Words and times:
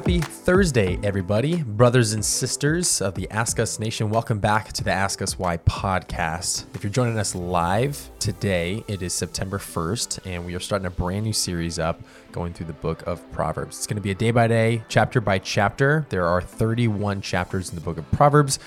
Happy 0.00 0.18
Thursday, 0.18 0.98
everybody, 1.02 1.62
brothers 1.62 2.14
and 2.14 2.24
sisters 2.24 3.02
of 3.02 3.14
the 3.14 3.30
Ask 3.30 3.60
Us 3.60 3.78
Nation. 3.78 4.08
Welcome 4.08 4.38
back 4.38 4.72
to 4.72 4.82
the 4.82 4.90
Ask 4.90 5.20
Us 5.20 5.38
Why 5.38 5.58
podcast. 5.58 6.64
If 6.74 6.82
you're 6.82 6.90
joining 6.90 7.18
us 7.18 7.34
live 7.34 8.08
today, 8.18 8.82
it 8.88 9.02
is 9.02 9.12
September 9.12 9.58
1st, 9.58 10.20
and 10.24 10.46
we 10.46 10.54
are 10.54 10.58
starting 10.58 10.86
a 10.86 10.90
brand 10.90 11.26
new 11.26 11.34
series 11.34 11.78
up 11.78 12.00
going 12.32 12.54
through 12.54 12.68
the 12.68 12.72
book 12.72 13.06
of 13.06 13.30
Proverbs. 13.30 13.76
It's 13.76 13.86
going 13.86 13.98
to 13.98 14.02
be 14.02 14.10
a 14.10 14.14
day 14.14 14.30
by 14.30 14.46
day, 14.46 14.82
chapter 14.88 15.20
by 15.20 15.38
chapter. 15.38 16.06
There 16.08 16.24
are 16.26 16.40
31 16.40 17.20
chapters 17.20 17.68
in 17.68 17.74
the 17.74 17.82
book 17.82 17.98
of 17.98 18.10
Proverbs. 18.10 18.58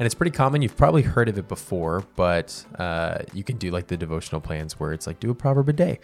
And 0.00 0.06
it's 0.06 0.14
pretty 0.14 0.30
common. 0.30 0.62
You've 0.62 0.78
probably 0.78 1.02
heard 1.02 1.28
of 1.28 1.36
it 1.36 1.46
before, 1.46 2.04
but 2.16 2.64
uh, 2.78 3.18
you 3.34 3.44
can 3.44 3.58
do 3.58 3.70
like 3.70 3.88
the 3.88 3.98
devotional 3.98 4.40
plans 4.40 4.80
where 4.80 4.94
it's 4.94 5.06
like 5.06 5.20
do 5.20 5.28
a 5.28 5.34
proverb 5.34 5.68
a 5.68 5.74
day. 5.74 5.98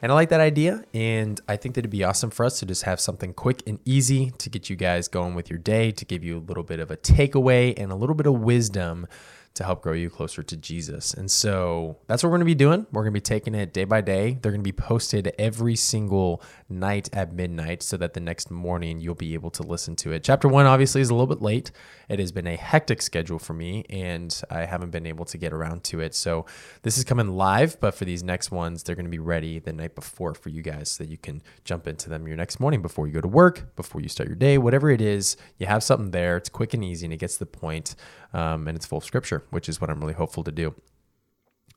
And 0.00 0.10
I 0.10 0.14
like 0.14 0.30
that 0.30 0.40
idea. 0.40 0.82
And 0.94 1.38
I 1.46 1.58
think 1.58 1.74
that 1.74 1.80
it'd 1.80 1.90
be 1.90 2.04
awesome 2.04 2.30
for 2.30 2.46
us 2.46 2.58
to 2.60 2.66
just 2.66 2.84
have 2.84 3.00
something 3.00 3.34
quick 3.34 3.62
and 3.66 3.80
easy 3.84 4.30
to 4.38 4.48
get 4.48 4.70
you 4.70 4.76
guys 4.76 5.08
going 5.08 5.34
with 5.34 5.50
your 5.50 5.58
day, 5.58 5.90
to 5.90 6.06
give 6.06 6.24
you 6.24 6.38
a 6.38 6.40
little 6.40 6.62
bit 6.62 6.80
of 6.80 6.90
a 6.90 6.96
takeaway 6.96 7.74
and 7.76 7.92
a 7.92 7.94
little 7.94 8.14
bit 8.14 8.26
of 8.26 8.32
wisdom 8.40 9.06
to 9.54 9.62
help 9.62 9.82
grow 9.82 9.92
you 9.92 10.10
closer 10.10 10.42
to 10.42 10.56
Jesus. 10.56 11.14
And 11.14 11.30
so 11.30 11.98
that's 12.08 12.22
what 12.22 12.28
we're 12.28 12.38
going 12.38 12.40
to 12.40 12.44
be 12.46 12.56
doing. 12.56 12.86
We're 12.90 13.02
going 13.02 13.12
to 13.12 13.20
be 13.20 13.20
taking 13.20 13.54
it 13.54 13.72
day 13.72 13.84
by 13.84 14.00
day. 14.00 14.38
They're 14.42 14.50
going 14.50 14.64
to 14.64 14.64
be 14.64 14.72
posted 14.72 15.32
every 15.38 15.76
single 15.76 16.42
night 16.68 17.08
at 17.12 17.32
midnight 17.32 17.82
so 17.82 17.96
that 17.98 18.14
the 18.14 18.20
next 18.20 18.50
morning 18.50 19.00
you'll 19.00 19.14
be 19.14 19.34
able 19.34 19.50
to 19.52 19.62
listen 19.62 19.94
to 19.96 20.10
it. 20.10 20.24
Chapter 20.24 20.48
one, 20.48 20.66
obviously, 20.66 21.00
is 21.00 21.10
a 21.10 21.14
little 21.14 21.28
bit 21.28 21.40
late. 21.40 21.70
It 22.08 22.18
has 22.18 22.32
been 22.32 22.48
a 22.48 22.56
hectic 22.56 23.00
schedule 23.00 23.38
for 23.38 23.54
me 23.54 23.84
and 23.88 24.42
I 24.50 24.64
haven't 24.64 24.90
been 24.90 25.06
able 25.06 25.24
to 25.26 25.38
get 25.38 25.52
around 25.52 25.84
to 25.84 26.00
it. 26.00 26.14
So 26.14 26.46
this 26.82 26.98
is 26.98 27.04
coming 27.04 27.28
live, 27.28 27.78
but 27.78 27.94
for 27.94 28.04
these 28.04 28.24
next 28.24 28.50
ones, 28.50 28.82
they're 28.82 28.96
going 28.96 29.06
to 29.06 29.10
be 29.10 29.20
ready 29.20 29.60
the 29.60 29.72
night 29.72 29.94
before 29.94 30.34
for 30.34 30.48
you 30.48 30.62
guys 30.62 30.90
so 30.90 31.04
that 31.04 31.10
you 31.10 31.16
can 31.16 31.42
jump 31.64 31.86
into 31.86 32.10
them 32.10 32.26
your 32.26 32.36
next 32.36 32.58
morning 32.58 32.82
before 32.82 33.06
you 33.06 33.12
go 33.12 33.20
to 33.20 33.28
work, 33.28 33.76
before 33.76 34.00
you 34.00 34.08
start 34.08 34.28
your 34.28 34.36
day, 34.36 34.58
whatever 34.58 34.90
it 34.90 35.00
is. 35.00 35.36
You 35.58 35.66
have 35.66 35.84
something 35.84 36.10
there. 36.10 36.36
It's 36.36 36.48
quick 36.48 36.74
and 36.74 36.84
easy 36.84 37.06
and 37.06 37.12
it 37.12 37.18
gets 37.18 37.34
to 37.34 37.40
the 37.40 37.46
point, 37.46 37.94
um, 38.32 38.66
and 38.66 38.76
it's 38.76 38.86
full 38.86 38.98
of 38.98 39.04
scripture, 39.04 39.43
which 39.50 39.68
is 39.68 39.80
what 39.80 39.90
I'm 39.90 40.00
really 40.00 40.14
hopeful 40.14 40.44
to 40.44 40.52
do. 40.52 40.74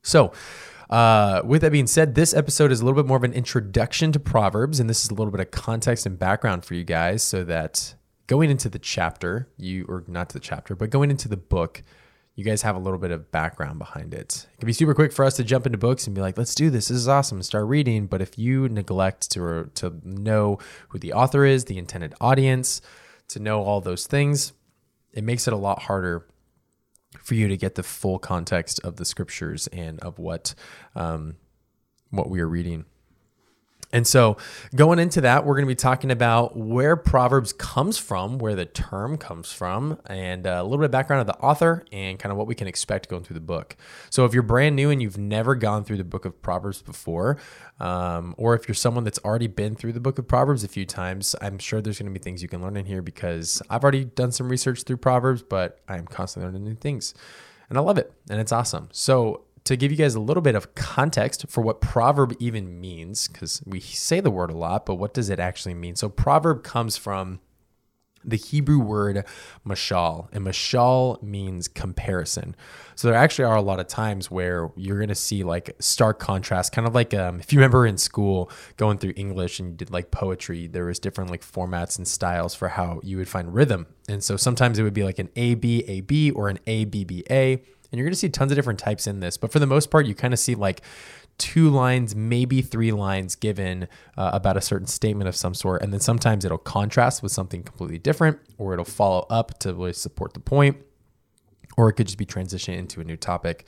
So, 0.02 0.32
uh, 0.90 1.42
with 1.44 1.62
that 1.62 1.72
being 1.72 1.88
said, 1.88 2.16
this 2.16 2.34
episode 2.34 2.72
is 2.72 2.80
a 2.80 2.86
little 2.86 3.02
bit 3.02 3.08
more 3.08 3.18
of 3.18 3.24
an 3.24 3.34
introduction 3.34 4.12
to 4.14 4.20
Proverbs, 4.20 4.80
and 4.80 4.90
this 4.90 5.04
is 5.04 5.10
a 5.10 5.14
little 5.14 5.32
bit 5.32 5.42
of 5.42 5.52
context 5.52 6.06
and 6.06 6.18
background 6.18 6.64
for 6.64 6.76
you 6.76 6.84
guys 6.84 7.24
so 7.24 7.44
that 7.44 7.96
going 8.28 8.50
into 8.50 8.70
the 8.70 8.80
chapter, 8.80 9.50
you, 9.58 9.86
or 9.90 10.04
not 10.08 10.30
to 10.30 10.34
the 10.34 10.40
chapter, 10.40 10.76
but 10.76 10.90
going 10.90 11.10
into 11.10 11.28
the 11.28 11.38
book, 11.38 11.84
you 12.36 12.44
guys 12.44 12.62
have 12.62 12.76
a 12.76 12.80
little 12.80 13.00
bit 13.00 13.10
of 13.10 13.32
background 13.32 13.80
behind 13.80 14.14
it. 14.14 14.48
It 14.54 14.60
can 14.60 14.68
be 14.68 14.74
super 14.74 14.94
quick 14.94 15.12
for 15.12 15.26
us 15.26 15.36
to 15.38 15.44
jump 15.44 15.66
into 15.66 15.78
books 15.78 16.06
and 16.06 16.16
be 16.16 16.22
like, 16.22 16.38
let's 16.38 16.54
do 16.54 16.70
this. 16.70 16.90
This 16.90 16.98
is 16.98 17.08
awesome. 17.08 17.42
Start 17.42 17.66
reading. 17.66 18.06
But 18.06 18.22
if 18.22 18.38
you 18.38 18.70
neglect 18.70 19.32
to, 19.32 19.72
to 19.74 20.00
know 20.04 20.60
who 20.90 21.00
the 21.00 21.14
author 21.14 21.46
is, 21.46 21.66
the 21.66 21.80
intended 21.80 22.14
audience, 22.22 22.80
to 23.30 23.40
know 23.40 23.64
all 23.64 23.82
those 23.82 24.06
things, 24.06 24.54
it 25.14 25.24
makes 25.24 25.48
it 25.48 25.54
a 25.54 25.58
lot 25.58 25.84
harder 25.84 26.28
for 27.28 27.36
you 27.36 27.50
to 27.50 27.58
get 27.58 27.76
the 27.76 27.84
full 27.84 28.20
context 28.20 28.80
of 28.86 28.96
the 28.96 29.04
scriptures 29.04 29.68
and 29.74 30.00
of 30.00 30.18
what 30.18 30.56
um, 30.96 31.36
what 32.10 32.30
we 32.30 32.40
are 32.40 32.48
reading. 32.48 32.86
And 33.94 34.06
so, 34.06 34.36
going 34.76 35.00
into 35.00 35.22
that, 35.22 35.46
we're 35.46 35.56
going 35.56 35.66
to 35.66 35.72
be 35.72 35.76
talking 35.76 36.12
about 36.12 36.58
where 36.58 36.98
Proverbs 36.98 37.54
comes 37.54 37.98
from, 37.98 38.38
where 38.38 38.54
the 38.54 38.66
term 38.66 39.18
comes 39.18 39.54
from, 39.54 39.98
and 40.08 40.46
uh, 40.46 40.60
a 40.60 40.64
little 40.64 40.80
bit 40.80 40.86
of 40.86 40.92
background 40.92 41.22
of 41.22 41.28
the 41.28 41.42
author 41.42 41.86
and 41.94 42.20
kind 42.20 42.32
of 42.32 42.38
what 42.38 42.48
we 42.48 42.56
can 42.56 42.68
expect 42.68 43.08
going 43.08 43.24
through 43.24 43.36
the 43.36 43.40
book. 43.40 43.78
So, 44.10 44.26
if 44.26 44.34
you're 44.34 44.44
brand 44.44 44.76
new 44.76 44.90
and 44.90 45.02
you've 45.02 45.18
never 45.18 45.56
gone 45.56 45.86
through 45.86 45.98
the 45.98 46.04
book 46.04 46.26
of 46.26 46.42
Proverbs 46.42 46.82
before, 46.82 47.38
um, 47.80 48.36
or 48.38 48.56
if 48.56 48.68
you're 48.68 48.76
someone 48.76 49.06
that's 49.06 49.20
already 49.20 49.48
been 49.48 49.74
through 49.74 49.94
the 49.94 50.02
book 50.02 50.20
of 50.20 50.28
Proverbs 50.28 50.66
a 50.66 50.68
few 50.68 50.86
times, 50.86 51.34
I'm 51.40 51.58
sure 51.58 51.82
there's 51.82 51.98
going 51.98 52.14
to 52.14 52.20
be 52.20 52.22
things 52.22 52.44
you 52.44 52.50
can 52.50 52.62
learn 52.62 52.76
in 52.76 52.86
here 52.86 53.02
because 53.02 53.62
I've 53.70 53.84
already 53.84 54.04
done 54.04 54.34
some 54.34 54.50
research 54.50 54.84
through 54.84 54.98
Proverbs, 54.98 55.44
but 55.44 55.80
I 55.88 55.98
am 55.98 56.08
constantly 56.08 56.48
learning 56.52 56.66
new 56.66 56.76
things. 56.76 57.14
And 57.70 57.78
I 57.78 57.82
love 57.82 57.98
it, 57.98 58.12
and 58.30 58.40
it's 58.42 58.52
awesome. 58.52 58.90
So, 58.92 59.44
to 59.68 59.78
give 59.78 59.92
you 59.92 59.98
guys 59.98 60.16
a 60.16 60.20
little 60.20 60.42
bit 60.42 60.56
of 60.56 60.76
context 60.76 61.46
for 61.50 61.62
what 61.62 61.82
proverb 61.82 62.36
even 62.40 62.80
means, 62.80 63.28
because 63.28 63.62
we 63.66 63.80
say 63.80 64.20
the 64.20 64.32
word 64.32 64.50
a 64.50 64.58
lot, 64.58 64.86
but 64.86 64.96
what 64.96 65.14
does 65.14 65.30
it 65.30 65.40
actually 65.40 65.74
mean? 65.74 65.96
So, 65.96 66.10
proverb 66.10 66.64
comes 66.64 66.98
from 66.98 67.40
the 68.28 68.36
Hebrew 68.36 68.80
word 68.80 69.26
mashal, 69.66 70.28
and 70.34 70.46
mashal 70.46 71.22
means 71.24 71.68
comparison. 71.68 72.56
So 72.96 73.08
there 73.08 73.18
actually 73.18 73.46
are 73.46 73.56
a 73.56 73.62
lot 73.62 73.80
of 73.80 73.88
times 73.88 74.30
where 74.30 74.70
you're 74.76 75.06
to 75.06 75.16
see 75.16 75.44
like 75.44 75.76
stark 75.80 76.20
contrast, 76.20 76.74
kind 76.74 76.88
of 76.88 76.94
like 76.94 77.14
um, 77.14 77.40
if 77.40 77.54
you 77.54 77.60
remember 77.60 77.86
in 77.86 77.98
school 77.98 78.52
going 78.76 78.98
through 78.98 79.14
English 79.16 79.60
and 79.60 79.70
you 79.70 79.76
did 79.76 79.92
like 79.92 80.12
poetry, 80.12 80.68
there 80.68 80.86
was 80.86 81.00
different 81.00 81.30
like 81.30 81.42
formats 81.42 81.98
and 81.98 82.08
styles 82.08 82.54
for 82.54 82.70
how 82.70 83.00
you 83.02 83.18
would 83.18 83.30
find 83.30 83.54
rhythm. 83.54 83.88
And 84.10 84.24
so 84.24 84.36
sometimes 84.36 84.78
it 84.78 84.84
would 84.84 84.94
be 84.94 85.04
like 85.04 85.20
an 85.20 85.30
A 85.36 85.56
B 85.56 85.84
A 85.88 86.02
B 86.02 86.32
or 86.32 86.50
an 86.50 86.60
A 86.68 86.86
B 86.86 87.06
B 87.06 87.24
A 87.30 87.64
and 87.92 88.00
you're 88.00 88.06
going 88.06 88.14
to 88.14 88.20
see 88.20 88.30
tons 88.30 88.52
of 88.52 88.56
different 88.56 88.80
types 88.80 89.08
in 89.08 89.20
this, 89.20 89.38
but 89.38 89.52
for 89.52 89.60
the 89.60 89.68
most 89.68 89.90
part, 89.90 90.06
you 90.06 90.16
kind 90.16 90.34
of 90.34 90.40
see 90.40 90.56
like 90.56 90.82
two 91.38 91.70
lines, 91.70 92.16
maybe 92.16 92.62
three 92.62 92.92
lines 92.92 93.36
given 93.36 93.88
uh, 94.18 94.32
about 94.34 94.58
a 94.58 94.62
certain 94.62 94.88
statement 94.88 95.28
of 95.28 95.36
some 95.36 95.54
sort. 95.54 95.82
And 95.82 95.94
then 95.94 96.00
sometimes 96.00 96.46
it'll 96.46 96.58
contrast 96.58 97.22
with 97.22 97.32
something 97.32 97.64
completely 97.64 98.00
different, 98.00 98.40
or 98.58 98.74
it'll 98.74 98.86
follow 98.86 99.26
up 99.30 99.60
to 99.60 99.74
really 99.74 99.94
support 99.94 100.34
the 100.34 100.40
point, 100.40 100.78
or 101.78 101.90
it 101.90 101.94
could 101.94 102.08
just 102.08 102.18
be 102.18 102.26
transitioning 102.26 102.78
into 102.78 103.02
a 103.02 103.04
new 103.04 103.18
topic. 103.18 103.68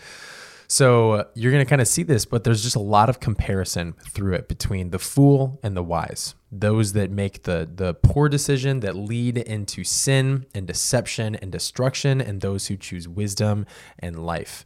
So 0.72 1.14
uh, 1.14 1.24
you're 1.34 1.52
going 1.52 1.66
to 1.66 1.70
kind 1.70 1.82
of 1.82 1.88
see 1.88 2.04
this, 2.04 2.26
but 2.26 2.44
there's 2.44 2.62
just 2.62 2.76
a 2.76 2.80
lot 2.80 3.10
of 3.10 3.20
comparison 3.20 3.96
through 4.08 4.36
it 4.36 4.48
between 4.48 4.92
the 4.92 5.00
fool 5.00 5.60
and 5.64 5.76
the 5.76 5.82
wise. 5.82 6.36
Those 6.52 6.94
that 6.94 7.10
make 7.10 7.44
the 7.44 7.68
the 7.74 7.96
poor 7.96 8.30
decision 8.30 8.82
that 8.82 8.96
lead 8.96 9.40
into 9.40 9.84
sin 9.84 10.46
and 10.54 10.68
deception 10.68 11.36
and 11.36 11.52
destruction, 11.52 12.22
and 12.22 12.42
those 12.42 12.68
who 12.68 12.78
choose 12.78 13.08
wisdom 13.08 13.66
and 13.98 14.24
life. 14.24 14.64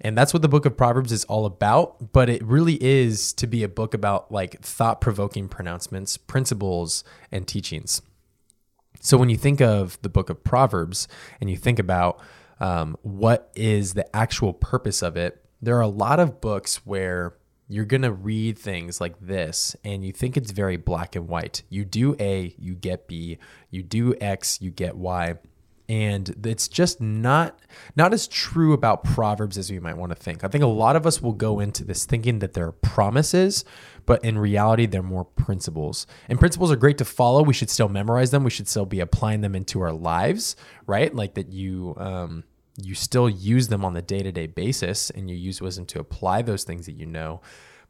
And 0.00 0.18
that's 0.18 0.34
what 0.34 0.42
the 0.42 0.48
book 0.48 0.66
of 0.66 0.76
Proverbs 0.76 1.12
is 1.12 1.24
all 1.26 1.46
about. 1.46 2.12
But 2.12 2.28
it 2.28 2.42
really 2.42 2.82
is 2.82 3.32
to 3.34 3.46
be 3.46 3.62
a 3.62 3.68
book 3.68 3.94
about 3.94 4.32
like 4.32 4.60
thought 4.60 5.00
provoking 5.00 5.48
pronouncements, 5.48 6.16
principles, 6.16 7.04
and 7.30 7.46
teachings. 7.46 8.02
So 9.00 9.16
when 9.16 9.28
you 9.28 9.36
think 9.36 9.60
of 9.60 10.02
the 10.02 10.08
book 10.08 10.30
of 10.30 10.42
Proverbs 10.42 11.06
and 11.40 11.48
you 11.48 11.56
think 11.56 11.78
about 11.78 12.20
um, 12.58 12.96
what 13.02 13.52
is 13.54 13.94
the 13.94 14.14
actual 14.16 14.52
purpose 14.52 15.02
of 15.02 15.16
it, 15.16 15.43
there 15.64 15.76
are 15.76 15.82
a 15.82 15.88
lot 15.88 16.20
of 16.20 16.40
books 16.40 16.84
where 16.86 17.34
you're 17.68 17.84
going 17.84 18.02
to 18.02 18.12
read 18.12 18.58
things 18.58 19.00
like 19.00 19.18
this 19.20 19.74
and 19.84 20.04
you 20.04 20.12
think 20.12 20.36
it's 20.36 20.50
very 20.50 20.76
black 20.76 21.16
and 21.16 21.28
white. 21.28 21.62
You 21.68 21.84
do 21.84 22.14
A, 22.20 22.54
you 22.58 22.74
get 22.74 23.08
B, 23.08 23.38
you 23.70 23.82
do 23.82 24.14
X, 24.20 24.60
you 24.60 24.70
get 24.70 24.96
Y. 24.96 25.36
And 25.86 26.46
it's 26.46 26.66
just 26.66 26.98
not 26.98 27.58
not 27.94 28.14
as 28.14 28.26
true 28.26 28.72
about 28.72 29.04
proverbs 29.04 29.58
as 29.58 29.70
we 29.70 29.78
might 29.78 29.98
want 29.98 30.12
to 30.12 30.16
think. 30.16 30.42
I 30.42 30.48
think 30.48 30.64
a 30.64 30.68
lot 30.68 30.96
of 30.96 31.06
us 31.06 31.20
will 31.20 31.34
go 31.34 31.60
into 31.60 31.84
this 31.84 32.06
thinking 32.06 32.38
that 32.38 32.54
they're 32.54 32.72
promises, 32.72 33.66
but 34.06 34.24
in 34.24 34.38
reality 34.38 34.86
they're 34.86 35.02
more 35.02 35.26
principles. 35.26 36.06
And 36.26 36.38
principles 36.40 36.72
are 36.72 36.76
great 36.76 36.96
to 36.98 37.04
follow. 37.04 37.42
We 37.42 37.52
should 37.52 37.68
still 37.68 37.90
memorize 37.90 38.30
them. 38.30 38.44
We 38.44 38.50
should 38.50 38.68
still 38.68 38.86
be 38.86 39.00
applying 39.00 39.42
them 39.42 39.54
into 39.54 39.82
our 39.82 39.92
lives, 39.92 40.56
right? 40.86 41.14
Like 41.14 41.34
that 41.34 41.52
you 41.52 41.94
um 41.98 42.44
you 42.76 42.94
still 42.94 43.28
use 43.28 43.68
them 43.68 43.84
on 43.84 43.94
the 43.94 44.02
day 44.02 44.22
to 44.22 44.32
day 44.32 44.46
basis 44.46 45.10
and 45.10 45.30
you 45.30 45.36
use 45.36 45.60
wisdom 45.60 45.86
to 45.86 46.00
apply 46.00 46.42
those 46.42 46.64
things 46.64 46.86
that 46.86 46.92
you 46.92 47.06
know. 47.06 47.40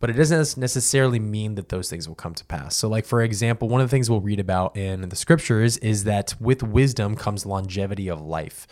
But 0.00 0.11
it 0.11 0.15
doesn't 0.15 0.61
necessarily 0.61 1.19
mean 1.19 1.55
that 1.55 1.71
those 1.71 1.89
things 1.89 2.06
will 2.06 2.17
come 2.17 2.34
to 2.34 2.45
pass. 2.45 2.77
So, 2.77 2.89
like, 2.89 3.06
for 3.06 3.23
example, 3.23 3.69
one 3.69 3.81
of 3.81 3.89
the 3.89 3.91
things 3.91 4.11
we'll 4.11 4.21
read 4.21 4.41
about 4.41 4.77
in 4.77 5.09
the 5.09 5.17
scriptures 5.17 5.78
is 5.78 6.05
that 6.05 6.34
with 6.39 6.62
wisdom 6.62 7.17
comes 7.17 7.47
longevity 7.47 8.09
of 8.09 8.20
life. 8.20 8.67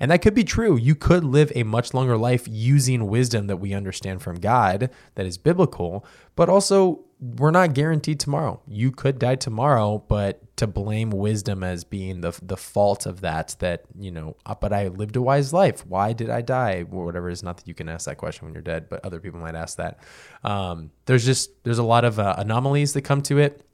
And 0.00 0.10
that 0.10 0.22
could 0.22 0.34
be 0.34 0.42
true. 0.44 0.76
You 0.76 0.94
could 0.94 1.22
live 1.22 1.52
a 1.54 1.62
much 1.62 1.94
longer 1.94 2.16
life 2.16 2.48
using 2.48 3.06
wisdom 3.06 3.46
that 3.46 3.58
we 3.58 3.72
understand 3.72 4.22
from 4.22 4.40
God 4.40 4.90
that 5.14 5.26
is 5.26 5.38
biblical, 5.38 6.04
but 6.34 6.48
also 6.48 7.04
we're 7.20 7.52
not 7.52 7.74
guaranteed 7.74 8.18
tomorrow. 8.18 8.60
You 8.66 8.90
could 8.90 9.18
die 9.18 9.36
tomorrow, 9.36 10.04
but 10.08 10.42
to 10.56 10.66
blame 10.66 11.10
wisdom 11.10 11.64
as 11.64 11.84
being 11.84 12.20
the 12.20 12.38
the 12.42 12.56
fault 12.56 13.06
of 13.06 13.20
that, 13.22 13.56
that 13.58 13.84
you 13.98 14.10
know, 14.10 14.36
uh, 14.46 14.54
but 14.54 14.72
I 14.72 14.88
lived 14.88 15.16
a 15.16 15.22
wise 15.22 15.52
life. 15.52 15.84
Why 15.86 16.12
did 16.12 16.30
I 16.30 16.42
die? 16.42 16.84
Or 16.90 17.04
whatever. 17.04 17.28
It's 17.28 17.42
not 17.42 17.56
that 17.56 17.68
you 17.68 17.74
can 17.74 17.88
ask 17.88 18.06
that 18.06 18.18
question 18.18 18.46
when 18.46 18.54
you're 18.54 18.62
dead, 18.62 18.88
but 18.88 19.04
other 19.04 19.20
people 19.20 19.40
might 19.40 19.56
ask 19.56 19.76
that. 19.78 19.98
Um, 20.44 20.90
there's 21.06 21.24
just 21.24 21.50
there's 21.64 21.78
a 21.78 21.84
lot 21.84 22.04
of 22.04 22.18
uh, 22.18 22.34
anomalies 22.38 22.92
that 22.92 23.02
come 23.02 23.22
to 23.22 23.38
it, 23.38 23.64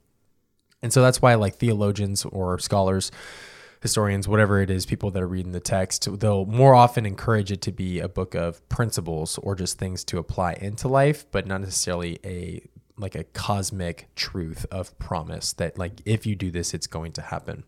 and 0.81 0.91
so 0.91 1.01
that's 1.01 1.21
why 1.21 1.35
like 1.35 1.55
theologians 1.55 2.25
or 2.25 2.57
scholars 2.59 3.11
historians, 3.81 4.27
whatever 4.27 4.61
it 4.61 4.69
is, 4.69 4.85
people 4.85 5.09
that 5.11 5.21
are 5.21 5.27
reading 5.27 5.51
the 5.51 5.59
text, 5.59 6.07
they'll 6.19 6.45
more 6.45 6.75
often 6.75 7.05
encourage 7.05 7.51
it 7.51 7.61
to 7.61 7.71
be 7.71 7.99
a 7.99 8.07
book 8.07 8.35
of 8.35 8.67
principles 8.69 9.39
or 9.39 9.55
just 9.55 9.79
things 9.79 10.03
to 10.03 10.19
apply 10.19 10.53
into 10.61 10.87
life, 10.87 11.25
but 11.31 11.47
not 11.47 11.61
necessarily 11.61 12.19
a 12.23 12.61
like 13.01 13.15
a 13.15 13.23
cosmic 13.25 14.07
truth 14.15 14.65
of 14.71 14.97
promise 14.99 15.53
that 15.53 15.77
like 15.77 16.01
if 16.05 16.25
you 16.25 16.35
do 16.35 16.51
this 16.51 16.73
it's 16.73 16.87
going 16.87 17.11
to 17.11 17.21
happen 17.21 17.63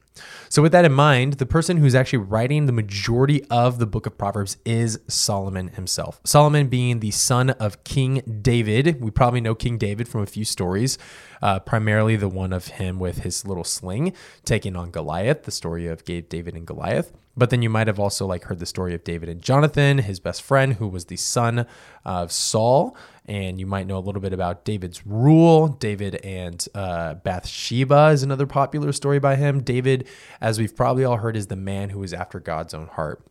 So, 0.49 0.61
with 0.61 0.71
that 0.73 0.85
in 0.85 0.93
mind, 0.93 1.33
the 1.33 1.45
person 1.45 1.77
who's 1.77 1.95
actually 1.95 2.19
writing 2.19 2.65
the 2.65 2.71
majority 2.71 3.43
of 3.45 3.79
the 3.79 3.87
book 3.87 4.05
of 4.05 4.17
Proverbs 4.17 4.57
is 4.65 4.99
Solomon 5.07 5.69
himself. 5.69 6.21
Solomon 6.23 6.67
being 6.67 6.99
the 6.99 7.11
son 7.11 7.51
of 7.51 7.83
King 7.83 8.21
David. 8.41 9.01
We 9.01 9.11
probably 9.11 9.41
know 9.41 9.55
King 9.55 9.77
David 9.77 10.07
from 10.07 10.21
a 10.21 10.27
few 10.27 10.45
stories, 10.45 10.97
uh, 11.41 11.59
primarily 11.59 12.15
the 12.15 12.29
one 12.29 12.53
of 12.53 12.67
him 12.67 12.99
with 12.99 13.19
his 13.19 13.45
little 13.45 13.63
sling 13.63 14.13
taking 14.45 14.75
on 14.75 14.91
Goliath, 14.91 15.43
the 15.43 15.51
story 15.51 15.87
of 15.87 16.05
David 16.05 16.53
and 16.53 16.67
Goliath. 16.67 17.11
But 17.35 17.49
then 17.49 17.61
you 17.63 17.69
might 17.69 17.87
have 17.87 17.99
also 17.99 18.27
like 18.27 18.43
heard 18.43 18.59
the 18.59 18.65
story 18.65 18.93
of 18.93 19.03
David 19.03 19.27
and 19.27 19.41
Jonathan, 19.41 19.97
his 19.97 20.19
best 20.19 20.43
friend, 20.43 20.73
who 20.73 20.87
was 20.87 21.05
the 21.05 21.17
son 21.17 21.65
of 22.05 22.31
Saul 22.31 22.95
and 23.25 23.59
you 23.59 23.65
might 23.65 23.87
know 23.87 23.97
a 23.97 23.99
little 23.99 24.21
bit 24.21 24.33
about 24.33 24.65
David's 24.65 25.05
rule. 25.07 25.67
David 25.67 26.15
and 26.23 26.65
uh, 26.75 27.15
Bathsheba 27.15 28.09
is 28.09 28.23
another 28.23 28.45
popular 28.45 28.91
story 28.91 29.19
by 29.19 29.35
him. 29.35 29.61
David, 29.61 30.07
as 30.41 30.59
we've 30.59 30.75
probably 30.75 31.05
all 31.05 31.17
heard, 31.17 31.37
is 31.37 31.47
the 31.47 31.55
man 31.55 31.89
who 31.89 32.03
is 32.03 32.13
after 32.13 32.39
God's 32.39 32.73
own 32.73 32.87
heart. 32.87 33.25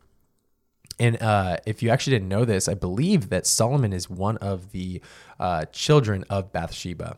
And 0.99 1.21
uh, 1.21 1.57
if 1.65 1.83
you 1.83 1.89
actually 1.89 2.15
didn't 2.15 2.29
know 2.29 2.45
this, 2.45 2.67
I 2.67 2.73
believe 2.73 3.29
that 3.29 3.45
Solomon 3.45 3.93
is 3.93 4.09
one 4.09 4.37
of 4.37 4.71
the 4.71 5.01
uh, 5.39 5.65
children 5.65 6.23
of 6.29 6.51
Bathsheba. 6.51 7.17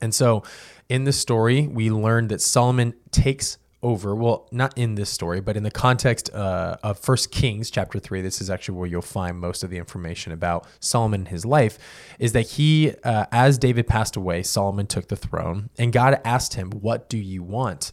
And 0.00 0.14
so 0.14 0.42
in 0.88 1.04
the 1.04 1.12
story, 1.12 1.66
we 1.66 1.90
learn 1.90 2.28
that 2.28 2.40
Solomon 2.40 2.94
takes 3.12 3.58
over 3.82 4.14
well 4.14 4.46
not 4.52 4.76
in 4.76 4.94
this 4.94 5.10
story 5.10 5.40
but 5.40 5.56
in 5.56 5.62
the 5.62 5.70
context 5.70 6.32
uh, 6.34 6.76
of 6.82 6.98
first 6.98 7.30
kings 7.30 7.70
chapter 7.70 7.98
3 7.98 8.20
this 8.20 8.40
is 8.40 8.48
actually 8.48 8.76
where 8.78 8.86
you'll 8.86 9.02
find 9.02 9.38
most 9.38 9.64
of 9.64 9.70
the 9.70 9.78
information 9.78 10.32
about 10.32 10.66
solomon 10.78 11.22
and 11.22 11.28
his 11.28 11.44
life 11.44 11.78
is 12.18 12.32
that 12.32 12.42
he 12.50 12.92
uh, 13.04 13.26
as 13.32 13.58
david 13.58 13.86
passed 13.86 14.14
away 14.14 14.42
solomon 14.42 14.86
took 14.86 15.08
the 15.08 15.16
throne 15.16 15.68
and 15.78 15.92
god 15.92 16.20
asked 16.24 16.54
him 16.54 16.70
what 16.70 17.08
do 17.08 17.18
you 17.18 17.42
want? 17.42 17.92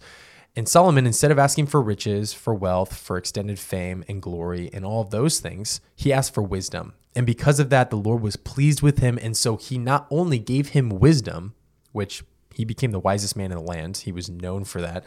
And 0.55 0.67
solomon 0.67 1.05
instead 1.05 1.31
of 1.31 1.39
asking 1.39 1.67
for 1.67 1.81
riches 1.81 2.33
for 2.33 2.53
wealth 2.53 2.95
for 2.95 3.17
extended 3.17 3.59
fame 3.59 4.03
and 4.07 4.21
glory 4.21 4.69
and 4.73 4.83
all 4.83 5.01
of 5.01 5.11
those 5.11 5.39
things 5.39 5.79
he 5.95 6.11
asked 6.11 6.33
for 6.33 6.41
wisdom. 6.41 6.93
And 7.15 7.25
because 7.25 7.59
of 7.59 7.69
that 7.69 7.89
the 7.89 7.97
lord 7.97 8.21
was 8.21 8.35
pleased 8.35 8.81
with 8.81 8.99
him 8.99 9.17
and 9.21 9.37
so 9.37 9.57
he 9.57 9.77
not 9.77 10.07
only 10.09 10.39
gave 10.39 10.69
him 10.69 10.89
wisdom 10.89 11.53
which 11.91 12.23
he 12.53 12.65
became 12.65 12.91
the 12.91 12.99
wisest 12.99 13.35
man 13.35 13.51
in 13.51 13.57
the 13.57 13.63
land 13.63 13.97
he 13.97 14.11
was 14.11 14.29
known 14.29 14.63
for 14.63 14.81
that 14.81 15.03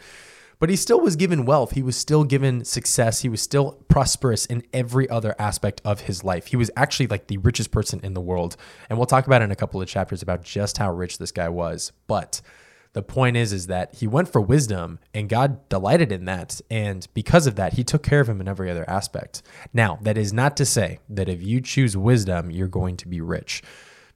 but 0.59 0.69
he 0.69 0.75
still 0.75 0.99
was 0.99 1.15
given 1.15 1.45
wealth. 1.45 1.71
He 1.71 1.83
was 1.83 1.95
still 1.95 2.23
given 2.23 2.63
success. 2.65 3.21
He 3.21 3.29
was 3.29 3.41
still 3.41 3.83
prosperous 3.87 4.45
in 4.45 4.63
every 4.73 5.09
other 5.09 5.35
aspect 5.37 5.81
of 5.83 6.01
his 6.01 6.23
life. 6.23 6.47
He 6.47 6.55
was 6.55 6.71
actually 6.75 7.07
like 7.07 7.27
the 7.27 7.37
richest 7.37 7.71
person 7.71 7.99
in 8.03 8.13
the 8.13 8.21
world. 8.21 8.55
And 8.89 8.97
we'll 8.97 9.05
talk 9.05 9.27
about 9.27 9.41
in 9.41 9.51
a 9.51 9.55
couple 9.55 9.81
of 9.81 9.87
chapters 9.87 10.21
about 10.21 10.43
just 10.43 10.77
how 10.77 10.91
rich 10.91 11.17
this 11.17 11.31
guy 11.31 11.49
was. 11.49 11.91
But 12.07 12.41
the 12.93 13.01
point 13.01 13.35
is 13.35 13.51
is 13.51 13.67
that 13.67 13.95
he 13.95 14.07
went 14.07 14.29
for 14.29 14.39
wisdom 14.39 14.99
and 15.13 15.27
God 15.27 15.67
delighted 15.67 16.11
in 16.11 16.25
that 16.25 16.61
and 16.69 17.07
because 17.13 17.47
of 17.47 17.55
that 17.55 17.73
he 17.73 17.83
took 17.83 18.03
care 18.03 18.21
of 18.21 18.29
him 18.29 18.39
in 18.39 18.47
every 18.47 18.69
other 18.69 18.87
aspect. 18.89 19.41
Now, 19.73 19.97
that 20.01 20.17
is 20.17 20.31
not 20.31 20.55
to 20.57 20.65
say 20.65 20.99
that 21.09 21.27
if 21.27 21.41
you 21.41 21.59
choose 21.59 21.97
wisdom 21.97 22.51
you're 22.51 22.67
going 22.67 22.97
to 22.97 23.07
be 23.07 23.19
rich 23.19 23.63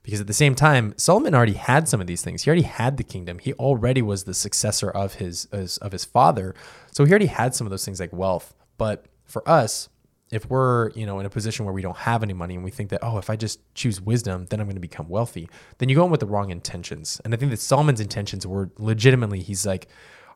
because 0.08 0.22
at 0.22 0.26
the 0.26 0.32
same 0.32 0.54
time 0.54 0.94
solomon 0.96 1.34
already 1.34 1.52
had 1.52 1.86
some 1.86 2.00
of 2.00 2.06
these 2.06 2.22
things. 2.22 2.42
He 2.42 2.48
already 2.48 2.62
had 2.62 2.96
the 2.96 3.04
kingdom. 3.04 3.38
He 3.38 3.52
already 3.52 4.00
was 4.00 4.24
the 4.24 4.32
successor 4.32 4.88
of 4.88 5.16
his 5.16 5.44
of 5.52 5.92
his 5.92 6.06
father. 6.06 6.54
So 6.92 7.04
he 7.04 7.10
already 7.10 7.26
had 7.26 7.54
some 7.54 7.66
of 7.66 7.70
those 7.70 7.84
things 7.84 8.00
like 8.00 8.10
wealth. 8.10 8.54
But 8.78 9.04
for 9.26 9.46
us 9.46 9.90
if 10.30 10.48
we're 10.48 10.92
you 10.92 11.04
know 11.04 11.20
in 11.20 11.26
a 11.26 11.30
position 11.30 11.66
where 11.66 11.74
we 11.74 11.82
don't 11.82 11.98
have 11.98 12.22
any 12.22 12.32
money 12.32 12.54
and 12.54 12.64
we 12.64 12.70
think 12.70 12.88
that 12.88 13.00
oh 13.02 13.18
if 13.18 13.28
i 13.28 13.36
just 13.36 13.60
choose 13.74 14.00
wisdom 14.00 14.46
then 14.48 14.60
i'm 14.60 14.66
going 14.66 14.76
to 14.76 14.80
become 14.80 15.10
wealthy 15.10 15.46
then 15.76 15.90
you 15.90 15.94
go 15.94 16.06
in 16.06 16.10
with 16.10 16.20
the 16.20 16.26
wrong 16.26 16.48
intentions. 16.48 17.20
And 17.22 17.34
i 17.34 17.36
think 17.36 17.50
that 17.50 17.60
solomon's 17.60 18.00
intentions 18.00 18.46
were 18.46 18.70
legitimately 18.78 19.40
he's 19.40 19.66
like 19.66 19.88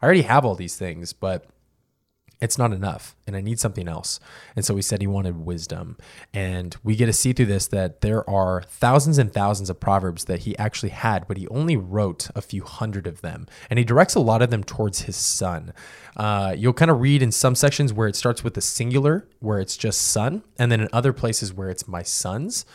i 0.02 0.04
already 0.04 0.22
have 0.22 0.44
all 0.44 0.54
these 0.54 0.76
things 0.76 1.14
but 1.14 1.46
it's 2.42 2.58
not 2.58 2.72
enough 2.72 3.14
and 3.24 3.36
I 3.36 3.40
need 3.40 3.60
something 3.60 3.86
else. 3.86 4.18
And 4.56 4.64
so 4.64 4.74
he 4.74 4.82
said 4.82 5.00
he 5.00 5.06
wanted 5.06 5.46
wisdom. 5.46 5.96
And 6.34 6.76
we 6.82 6.96
get 6.96 7.06
to 7.06 7.12
see 7.12 7.32
through 7.32 7.46
this 7.46 7.68
that 7.68 8.00
there 8.00 8.28
are 8.28 8.62
thousands 8.62 9.16
and 9.16 9.32
thousands 9.32 9.70
of 9.70 9.78
proverbs 9.78 10.24
that 10.24 10.40
he 10.40 10.58
actually 10.58 10.88
had, 10.88 11.28
but 11.28 11.36
he 11.36 11.46
only 11.48 11.76
wrote 11.76 12.28
a 12.34 12.42
few 12.42 12.64
hundred 12.64 13.06
of 13.06 13.20
them. 13.20 13.46
And 13.70 13.78
he 13.78 13.84
directs 13.84 14.16
a 14.16 14.20
lot 14.20 14.42
of 14.42 14.50
them 14.50 14.64
towards 14.64 15.02
his 15.02 15.16
son. 15.16 15.72
Uh, 16.16 16.54
you'll 16.58 16.72
kind 16.72 16.90
of 16.90 17.00
read 17.00 17.22
in 17.22 17.30
some 17.30 17.54
sections 17.54 17.92
where 17.92 18.08
it 18.08 18.16
starts 18.16 18.42
with 18.42 18.54
the 18.54 18.60
singular, 18.60 19.28
where 19.38 19.60
it's 19.60 19.76
just 19.76 20.02
son, 20.02 20.42
and 20.58 20.70
then 20.72 20.80
in 20.80 20.88
other 20.92 21.12
places 21.12 21.54
where 21.54 21.70
it's 21.70 21.86
my 21.86 22.02
sons. 22.02 22.66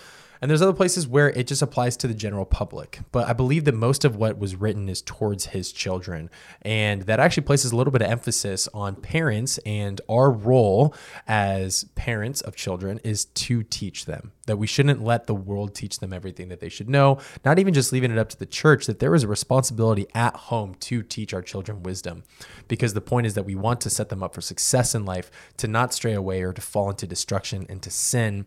And 0.42 0.50
there's 0.50 0.62
other 0.62 0.74
places 0.74 1.08
where 1.08 1.30
it 1.30 1.48
just 1.48 1.62
applies 1.62 1.98
to 1.98 2.08
the 2.08 2.14
general 2.14 2.46
public. 2.46 3.00
But 3.12 3.28
I 3.28 3.34
believe 3.34 3.66
that 3.66 3.74
most 3.74 4.06
of 4.06 4.16
what 4.16 4.38
was 4.38 4.56
written 4.56 4.90
is 4.90 5.02
towards 5.02 5.48
his 5.48 5.72
children. 5.72 6.30
And 6.62 7.04
that 7.04 7.20
actually 7.20 7.44
places 7.44 7.72
a 7.72 7.76
little 7.76 7.92
bit 7.92 8.02
of 8.02 8.10
emphasis 8.10 8.68
on 8.74 8.96
parents 8.96 9.58
and 9.60 10.00
our 10.10 10.32
role 10.32 10.94
as 11.28 11.86
parents 11.96 12.42
of 12.42 12.56
children 12.56 13.00
is 13.04 13.26
to 13.26 13.64
teach 13.64 14.06
them. 14.06 14.32
That 14.46 14.58
we 14.58 14.68
shouldn't 14.68 15.04
let 15.04 15.28
the 15.28 15.36
world 15.36 15.76
teach 15.76 16.00
them 16.00 16.14
everything 16.14 16.50
that 16.50 16.60
they 16.60 16.70
should 16.70 16.90
know, 16.90 17.20
not 17.44 17.60
even 17.60 17.74
just 17.74 17.92
leaving 17.92 18.12
it 18.12 18.18
up 18.18 18.30
to 18.30 18.40
the 18.40 18.46
church, 18.46 18.86
that 18.86 19.00
there 19.00 19.14
is 19.14 19.24
a 19.24 19.28
responsibility 19.28 20.08
at 20.16 20.36
home 20.36 20.76
to 20.82 21.04
teach 21.04 21.34
our 21.34 21.42
children 21.42 21.84
wisdom. 21.84 22.24
Because 22.68 22.94
the 22.94 23.02
point 23.02 23.28
is 23.28 23.34
that 23.34 23.46
we 23.46 23.56
want 23.56 23.82
to 23.82 23.90
set 23.90 24.10
them 24.10 24.24
up 24.24 24.34
for 24.34 24.42
success 24.42 24.96
in 24.96 25.06
life, 25.06 25.30
to 25.58 25.68
not 25.68 25.94
stray 25.94 26.14
away 26.14 26.42
or 26.42 26.54
to 26.54 26.62
fall 26.62 26.90
into 26.90 27.08
destruction 27.08 27.66
and 27.70 27.82
to 27.82 27.92
sin 27.92 28.46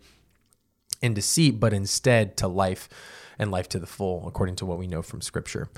in 1.00 1.14
deceit, 1.14 1.61
but 1.61 1.73
instead 1.73 2.37
to 2.38 2.49
life 2.49 2.88
and 3.38 3.50
life 3.50 3.70
to 3.70 3.79
the 3.79 3.87
full, 3.87 4.29
according 4.29 4.55
to 4.55 4.67
what 4.67 4.76
we 4.76 4.87
know 4.87 5.00
from 5.00 5.23
scripture. 5.23 5.70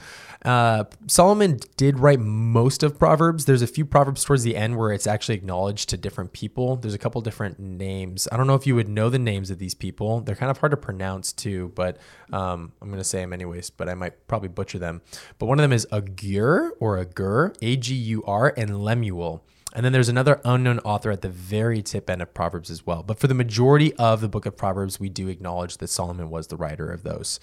Uh, 0.45 0.83
Solomon 1.07 1.61
did 1.77 2.01
write 2.01 2.19
most 2.19 2.83
of 2.83 2.99
Proverbs. 2.99 3.45
There's 3.45 3.63
a 3.63 3.69
few 3.69 3.85
Proverbs 3.85 4.25
towards 4.25 4.43
the 4.43 4.57
end 4.57 4.77
where 4.77 4.93
it's 4.93 5.07
actually 5.07 5.37
acknowledged 5.37 5.89
to 5.91 5.97
different 5.97 6.33
people. 6.33 6.75
There's 6.75 6.93
a 6.93 6.99
couple 6.99 7.21
different 7.21 7.61
names. 7.61 8.27
I 8.33 8.37
don't 8.37 8.49
know 8.49 8.57
if 8.57 8.67
you 8.67 8.75
would 8.75 8.89
know 8.89 9.09
the 9.11 9.19
names 9.21 9.49
of 9.49 9.61
these 9.61 9.75
people. 9.75 10.21
They're 10.23 10.35
kind 10.35 10.51
of 10.51 10.59
hard 10.59 10.73
to 10.73 10.77
pronounce 10.77 11.33
too, 11.33 11.71
but 11.77 11.99
um, 12.33 12.73
I'm 12.83 12.89
going 12.89 12.99
to 12.99 13.05
say 13.05 13.21
them 13.21 13.33
anyways, 13.33 13.71
but 13.71 13.89
I 13.89 13.95
might 13.95 14.27
probably 14.27 14.49
butcher 14.49 14.81
them. 14.81 15.01
But 15.39 15.47
one 15.47 15.61
of 15.61 15.63
them 15.63 15.73
is 15.73 15.87
Agur 15.93 16.73
or 16.81 16.99
Agur, 16.99 17.55
A 17.63 17.77
G 17.77 17.95
U 17.95 18.25
R, 18.27 18.53
and 18.57 18.83
Lemuel. 18.83 19.45
And 19.75 19.85
then 19.85 19.93
there's 19.93 20.09
another 20.09 20.41
unknown 20.45 20.79
author 20.81 21.11
at 21.11 21.23
the 21.23 21.29
very 21.29 21.83
tip 21.83 22.11
end 22.11 22.21
of 22.21 22.35
Proverbs 22.35 22.71
as 22.71 22.87
well. 22.87 23.03
But 23.03 23.19
for 23.19 23.27
the 23.27 23.35
majority 23.35 23.95
of 23.95 24.21
the 24.21 24.29
book 24.29 24.45
of 24.45 24.57
Proverbs, 24.57 25.01
we 25.01 25.09
do 25.09 25.29
acknowledge 25.29 25.79
that 25.79 25.89
Solomon 25.89 26.29
was 26.29 26.49
the 26.49 26.57
writer 26.57 26.91
of 26.91 27.03
those. 27.03 27.41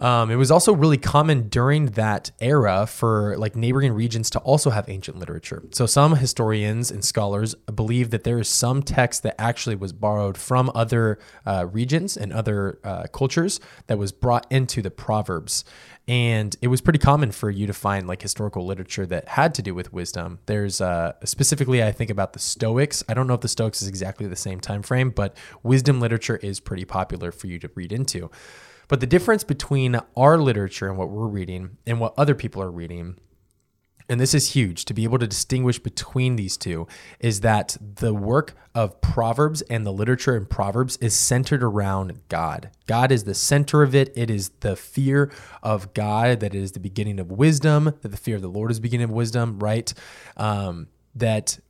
Um, 0.00 0.30
it 0.30 0.36
was 0.36 0.50
also 0.50 0.74
really 0.74 0.96
common 0.96 1.48
during 1.48 1.86
that 1.86 2.30
era 2.40 2.86
for 2.86 3.36
like 3.36 3.54
neighboring 3.54 3.92
regions 3.92 4.30
to 4.30 4.38
also 4.40 4.70
have 4.70 4.88
ancient 4.88 5.18
literature. 5.18 5.62
So 5.72 5.84
some 5.84 6.16
historians 6.16 6.90
and 6.90 7.04
scholars 7.04 7.54
believe 7.54 8.08
that 8.10 8.24
there 8.24 8.38
is 8.38 8.48
some 8.48 8.82
text 8.82 9.22
that 9.24 9.38
actually 9.38 9.76
was 9.76 9.92
borrowed 9.92 10.38
from 10.38 10.72
other 10.74 11.18
uh, 11.44 11.66
regions 11.70 12.16
and 12.16 12.32
other 12.32 12.78
uh, 12.82 13.04
cultures 13.12 13.60
that 13.88 13.98
was 13.98 14.10
brought 14.10 14.46
into 14.50 14.80
the 14.80 14.90
Proverbs. 14.90 15.64
And 16.08 16.56
it 16.62 16.68
was 16.68 16.80
pretty 16.80 16.98
common 16.98 17.30
for 17.30 17.50
you 17.50 17.66
to 17.66 17.74
find 17.74 18.08
like 18.08 18.22
historical 18.22 18.64
literature 18.64 19.04
that 19.06 19.28
had 19.28 19.54
to 19.56 19.62
do 19.62 19.74
with 19.74 19.92
wisdom. 19.92 20.38
There's 20.46 20.80
uh, 20.80 21.12
specifically, 21.24 21.84
I 21.84 21.92
think 21.92 22.10
about 22.10 22.32
the 22.32 22.38
Stoics. 22.38 23.04
I 23.06 23.12
don't 23.12 23.26
know 23.26 23.34
if 23.34 23.42
the 23.42 23.48
Stoics 23.48 23.82
is 23.82 23.88
exactly 23.88 24.26
the 24.26 24.34
same 24.34 24.60
time 24.60 24.82
frame, 24.82 25.10
but 25.10 25.36
wisdom 25.62 26.00
literature 26.00 26.36
is 26.38 26.58
pretty 26.58 26.86
popular 26.86 27.30
for 27.30 27.48
you 27.48 27.58
to 27.58 27.70
read 27.74 27.92
into. 27.92 28.30
But 28.90 28.98
the 28.98 29.06
difference 29.06 29.44
between 29.44 30.00
our 30.16 30.36
literature 30.36 30.88
and 30.88 30.98
what 30.98 31.10
we're 31.10 31.28
reading 31.28 31.78
and 31.86 32.00
what 32.00 32.12
other 32.18 32.34
people 32.34 32.60
are 32.60 32.72
reading 32.72 33.16
and 34.08 34.20
this 34.20 34.34
is 34.34 34.54
huge 34.54 34.86
to 34.86 34.92
be 34.92 35.04
able 35.04 35.20
to 35.20 35.26
distinguish 35.28 35.78
between 35.78 36.34
these 36.34 36.56
two 36.56 36.88
is 37.20 37.42
that 37.42 37.76
the 37.80 38.12
work 38.12 38.54
of 38.74 39.00
Proverbs 39.00 39.62
and 39.62 39.86
the 39.86 39.92
literature 39.92 40.36
in 40.36 40.46
Proverbs 40.46 40.96
is 40.96 41.14
centered 41.14 41.62
around 41.62 42.18
God. 42.28 42.70
God 42.88 43.12
is 43.12 43.22
the 43.22 43.34
center 43.34 43.84
of 43.84 43.94
it. 43.94 44.12
It 44.16 44.28
is 44.28 44.48
the 44.60 44.74
fear 44.74 45.30
of 45.62 45.94
God 45.94 46.40
that 46.40 46.56
is 46.56 46.72
the 46.72 46.80
beginning 46.80 47.20
of 47.20 47.30
wisdom, 47.30 47.84
that 48.02 48.08
the 48.08 48.16
fear 48.16 48.34
of 48.34 48.42
the 48.42 48.48
Lord 48.48 48.72
is 48.72 48.78
the 48.78 48.82
beginning 48.82 49.04
of 49.04 49.10
wisdom, 49.12 49.60
right? 49.60 49.94
Um, 50.36 50.88
that 51.14 51.60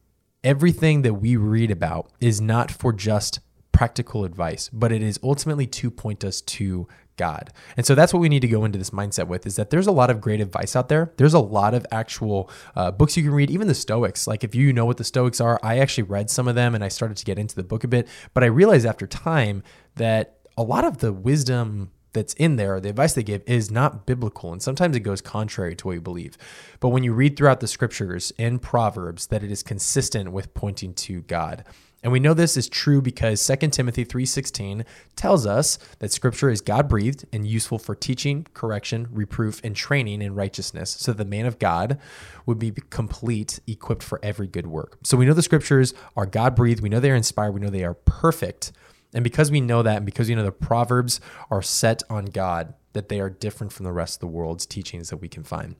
everything 0.42 1.02
that 1.02 1.14
we 1.14 1.36
read 1.36 1.70
about 1.70 2.10
is 2.22 2.40
not 2.40 2.70
for 2.70 2.94
just 2.94 3.40
practical 3.80 4.26
advice, 4.26 4.68
but 4.74 4.92
it 4.92 5.00
is 5.00 5.18
ultimately 5.22 5.66
to 5.66 5.90
point 5.90 6.22
us 6.22 6.42
to 6.42 6.86
God. 7.16 7.50
And 7.78 7.86
so 7.86 7.94
that's 7.94 8.12
what 8.12 8.20
we 8.20 8.28
need 8.28 8.40
to 8.40 8.46
go 8.46 8.66
into 8.66 8.76
this 8.78 8.90
mindset 8.90 9.26
with 9.26 9.46
is 9.46 9.56
that 9.56 9.70
there's 9.70 9.86
a 9.86 9.90
lot 9.90 10.10
of 10.10 10.20
great 10.20 10.38
advice 10.38 10.76
out 10.76 10.90
there. 10.90 11.14
There's 11.16 11.32
a 11.32 11.40
lot 11.40 11.72
of 11.72 11.86
actual 11.90 12.50
uh, 12.76 12.90
books 12.90 13.16
you 13.16 13.22
can 13.22 13.32
read, 13.32 13.50
even 13.50 13.68
the 13.68 13.74
Stoics. 13.74 14.26
Like 14.26 14.44
if 14.44 14.54
you 14.54 14.74
know 14.74 14.84
what 14.84 14.98
the 14.98 15.04
Stoics 15.04 15.40
are, 15.40 15.58
I 15.62 15.78
actually 15.78 16.02
read 16.02 16.28
some 16.28 16.46
of 16.46 16.56
them 16.56 16.74
and 16.74 16.84
I 16.84 16.88
started 16.88 17.16
to 17.16 17.24
get 17.24 17.38
into 17.38 17.56
the 17.56 17.62
book 17.62 17.82
a 17.82 17.88
bit. 17.88 18.06
But 18.34 18.44
I 18.44 18.48
realized 18.48 18.84
after 18.84 19.06
time 19.06 19.62
that 19.96 20.40
a 20.58 20.62
lot 20.62 20.84
of 20.84 20.98
the 20.98 21.10
wisdom 21.10 21.90
that's 22.12 22.34
in 22.34 22.56
there, 22.56 22.80
the 22.80 22.90
advice 22.90 23.14
they 23.14 23.22
give 23.22 23.42
is 23.46 23.70
not 23.70 24.04
biblical. 24.04 24.52
And 24.52 24.62
sometimes 24.62 24.94
it 24.94 25.00
goes 25.00 25.22
contrary 25.22 25.74
to 25.76 25.86
what 25.86 25.94
you 25.94 26.02
believe. 26.02 26.36
But 26.80 26.90
when 26.90 27.02
you 27.02 27.14
read 27.14 27.38
throughout 27.38 27.60
the 27.60 27.66
scriptures 27.66 28.30
in 28.36 28.58
Proverbs, 28.58 29.28
that 29.28 29.42
it 29.42 29.50
is 29.50 29.62
consistent 29.62 30.32
with 30.32 30.52
pointing 30.52 30.92
to 30.94 31.22
God. 31.22 31.64
And 32.02 32.12
we 32.12 32.20
know 32.20 32.32
this 32.32 32.56
is 32.56 32.68
true 32.68 33.02
because 33.02 33.40
2 33.40 33.72
Timothy 33.72 34.04
3:16 34.04 34.84
tells 35.16 35.44
us 35.44 35.78
that 35.98 36.12
scripture 36.12 36.48
is 36.48 36.62
God-breathed 36.62 37.26
and 37.32 37.46
useful 37.46 37.78
for 37.78 37.94
teaching, 37.94 38.46
correction, 38.54 39.06
reproof, 39.10 39.60
and 39.62 39.76
training 39.76 40.22
in 40.22 40.34
righteousness, 40.34 40.96
so 40.98 41.12
the 41.12 41.24
man 41.24 41.44
of 41.44 41.58
God 41.58 41.98
would 42.46 42.58
be 42.58 42.72
complete, 42.88 43.60
equipped 43.66 44.02
for 44.02 44.18
every 44.22 44.46
good 44.46 44.66
work. 44.66 44.98
So 45.04 45.16
we 45.16 45.26
know 45.26 45.34
the 45.34 45.42
scriptures 45.42 45.92
are 46.16 46.26
God-breathed, 46.26 46.80
we 46.80 46.88
know 46.88 47.00
they 47.00 47.10
are 47.10 47.16
inspired, 47.16 47.52
we 47.52 47.60
know 47.60 47.70
they 47.70 47.84
are 47.84 47.94
perfect. 47.94 48.72
And 49.12 49.24
because 49.24 49.50
we 49.50 49.60
know 49.60 49.82
that 49.82 49.98
and 49.98 50.06
because 50.06 50.28
we 50.28 50.34
know 50.34 50.44
the 50.44 50.52
proverbs 50.52 51.20
are 51.50 51.62
set 51.62 52.02
on 52.08 52.26
God, 52.26 52.74
that 52.92 53.08
they 53.08 53.20
are 53.20 53.28
different 53.30 53.72
from 53.72 53.84
the 53.84 53.92
rest 53.92 54.16
of 54.16 54.20
the 54.20 54.26
world's 54.28 54.66
teachings 54.66 55.10
that 55.10 55.18
we 55.18 55.28
can 55.28 55.42
find. 55.42 55.76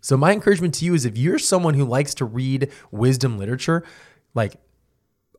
So 0.00 0.16
my 0.16 0.32
encouragement 0.32 0.74
to 0.74 0.84
you 0.84 0.94
is 0.94 1.04
if 1.04 1.16
you're 1.16 1.38
someone 1.38 1.74
who 1.74 1.84
likes 1.84 2.14
to 2.16 2.24
read 2.24 2.70
wisdom 2.90 3.38
literature, 3.38 3.84
like 4.34 4.56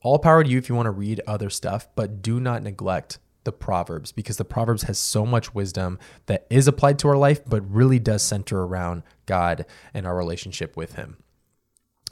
all 0.04 0.20
power 0.20 0.44
to 0.44 0.50
you 0.50 0.58
if 0.58 0.70
you 0.70 0.76
want 0.76 0.88
to 0.88 0.92
read 0.92 1.22
other 1.26 1.50
stuff, 1.50 1.88
but 1.96 2.22
do 2.22 2.40
not 2.40 2.62
neglect 2.62 3.20
the 3.44 3.52
Proverbs 3.52 4.12
because 4.12 4.38
the 4.38 4.46
Proverbs 4.46 4.84
has 4.84 4.98
so 4.98 5.26
much 5.26 5.54
wisdom 5.54 6.00
that 6.28 6.46
is 6.50 6.68
applied 6.68 7.00
to 7.00 7.08
our 7.08 7.18
life, 7.18 7.42
but 7.46 7.62
really 7.70 8.00
does 8.00 8.22
center 8.22 8.62
around 8.62 9.04
God 9.26 9.66
and 9.94 10.06
our 10.06 10.16
relationship 10.16 10.78
with 10.78 10.96
Him. 10.96 11.18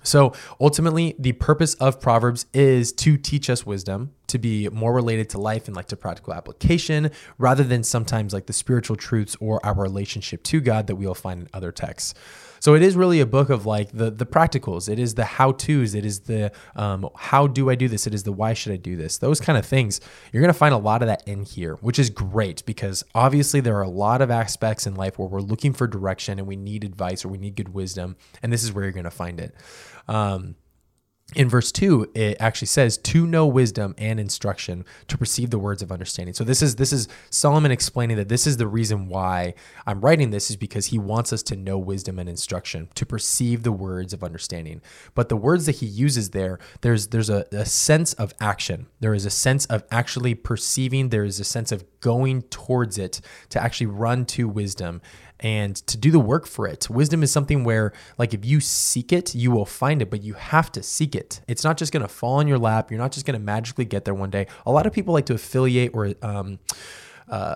So 0.03 0.33
ultimately, 0.59 1.15
the 1.19 1.33
purpose 1.33 1.75
of 1.75 2.01
Proverbs 2.01 2.47
is 2.53 2.91
to 2.93 3.17
teach 3.17 3.49
us 3.49 3.65
wisdom, 3.65 4.13
to 4.31 4.39
be 4.39 4.67
more 4.69 4.93
related 4.93 5.29
to 5.29 5.37
life 5.39 5.67
and 5.67 5.75
like 5.75 5.87
to 5.87 5.95
practical 5.95 6.33
application, 6.33 7.11
rather 7.37 7.63
than 7.63 7.83
sometimes 7.83 8.33
like 8.33 8.47
the 8.47 8.53
spiritual 8.53 8.95
truths 8.95 9.37
or 9.39 9.65
our 9.65 9.75
relationship 9.75 10.43
to 10.43 10.59
God 10.59 10.87
that 10.87 10.95
we'll 10.95 11.13
find 11.13 11.41
in 11.41 11.49
other 11.53 11.71
texts. 11.71 12.13
So 12.61 12.75
it 12.75 12.83
is 12.83 12.95
really 12.95 13.19
a 13.19 13.25
book 13.25 13.49
of 13.49 13.65
like 13.65 13.89
the 13.91 14.11
the 14.11 14.25
practicals. 14.25 14.87
It 14.87 14.99
is 14.99 15.15
the 15.15 15.25
how 15.25 15.53
tos. 15.53 15.95
It 15.95 16.05
is 16.05 16.21
the 16.21 16.51
um, 16.75 17.09
how 17.15 17.47
do 17.47 17.71
I 17.71 17.75
do 17.75 17.87
this. 17.87 18.05
It 18.05 18.13
is 18.13 18.21
the 18.21 18.31
why 18.31 18.53
should 18.53 18.71
I 18.71 18.75
do 18.75 18.95
this. 18.95 19.17
Those 19.17 19.41
kind 19.41 19.57
of 19.57 19.65
things. 19.65 19.99
You're 20.31 20.41
gonna 20.41 20.53
find 20.53 20.73
a 20.73 20.77
lot 20.77 21.01
of 21.01 21.07
that 21.07 21.27
in 21.27 21.41
here, 21.43 21.75
which 21.81 21.97
is 21.97 22.11
great 22.11 22.63
because 22.67 23.03
obviously 23.15 23.61
there 23.61 23.77
are 23.77 23.81
a 23.81 23.89
lot 23.89 24.21
of 24.21 24.29
aspects 24.29 24.85
in 24.85 24.93
life 24.93 25.17
where 25.17 25.27
we're 25.27 25.41
looking 25.41 25.73
for 25.73 25.87
direction 25.87 26.37
and 26.37 26.47
we 26.47 26.55
need 26.55 26.83
advice 26.83 27.25
or 27.25 27.29
we 27.29 27.39
need 27.39 27.55
good 27.55 27.73
wisdom, 27.73 28.15
and 28.43 28.53
this 28.53 28.63
is 28.63 28.71
where 28.71 28.83
you're 28.83 28.93
gonna 28.93 29.09
find 29.09 29.39
it. 29.39 29.55
Um, 30.07 30.55
in 31.35 31.49
verse 31.49 31.71
2 31.71 32.11
it 32.13 32.37
actually 32.39 32.67
says 32.67 32.97
to 32.97 33.25
know 33.25 33.47
wisdom 33.47 33.95
and 33.97 34.19
instruction 34.19 34.85
to 35.07 35.17
perceive 35.17 35.49
the 35.49 35.59
words 35.59 35.81
of 35.81 35.91
understanding. 35.91 36.33
So 36.33 36.43
this 36.43 36.61
is 36.61 36.75
this 36.75 36.93
is 36.93 37.07
solomon 37.29 37.71
explaining 37.71 38.17
that 38.17 38.29
this 38.29 38.45
is 38.45 38.57
the 38.57 38.67
reason 38.67 39.07
why 39.07 39.53
i'm 39.87 40.01
writing 40.01 40.31
this 40.31 40.49
is 40.49 40.55
because 40.55 40.87
he 40.87 40.97
wants 40.97 41.31
us 41.33 41.43
to 41.43 41.55
know 41.55 41.77
wisdom 41.77 42.19
and 42.19 42.29
instruction 42.29 42.89
to 42.95 43.05
perceive 43.05 43.63
the 43.63 43.71
words 43.71 44.13
of 44.13 44.23
understanding. 44.23 44.81
But 45.15 45.29
the 45.29 45.35
words 45.35 45.65
that 45.65 45.77
he 45.77 45.85
uses 45.85 46.31
there 46.31 46.59
there's 46.81 47.07
there's 47.07 47.29
a, 47.29 47.45
a 47.51 47.65
sense 47.65 48.13
of 48.13 48.33
action. 48.39 48.87
There 48.99 49.13
is 49.13 49.25
a 49.25 49.29
sense 49.29 49.65
of 49.67 49.83
actually 49.91 50.35
perceiving. 50.35 51.09
There 51.09 51.23
is 51.23 51.39
a 51.39 51.43
sense 51.43 51.71
of 51.71 51.83
going 51.99 52.43
towards 52.43 52.97
it 52.97 53.21
to 53.49 53.61
actually 53.61 53.87
run 53.87 54.25
to 54.25 54.47
wisdom 54.47 55.01
and 55.41 55.75
to 55.87 55.97
do 55.97 56.11
the 56.11 56.19
work 56.19 56.45
for 56.45 56.67
it. 56.67 56.89
Wisdom 56.89 57.23
is 57.23 57.31
something 57.31 57.63
where, 57.63 57.93
like, 58.17 58.33
if 58.33 58.45
you 58.45 58.59
seek 58.59 59.11
it, 59.11 59.33
you 59.33 59.51
will 59.51 59.65
find 59.65 60.01
it, 60.01 60.09
but 60.09 60.21
you 60.21 60.35
have 60.35 60.71
to 60.73 60.83
seek 60.83 61.15
it. 61.15 61.41
It's 61.47 61.63
not 61.63 61.77
just 61.77 61.91
going 61.91 62.03
to 62.03 62.07
fall 62.07 62.39
in 62.39 62.47
your 62.47 62.59
lap. 62.59 62.91
You're 62.91 62.99
not 62.99 63.11
just 63.11 63.25
going 63.25 63.39
to 63.39 63.43
magically 63.43 63.85
get 63.85 64.05
there 64.05 64.13
one 64.13 64.29
day. 64.29 64.47
A 64.65 64.71
lot 64.71 64.85
of 64.85 64.93
people 64.93 65.13
like 65.13 65.25
to 65.25 65.33
affiliate 65.33 65.91
or 65.93 66.13
um, 66.21 66.59
uh, 67.27 67.55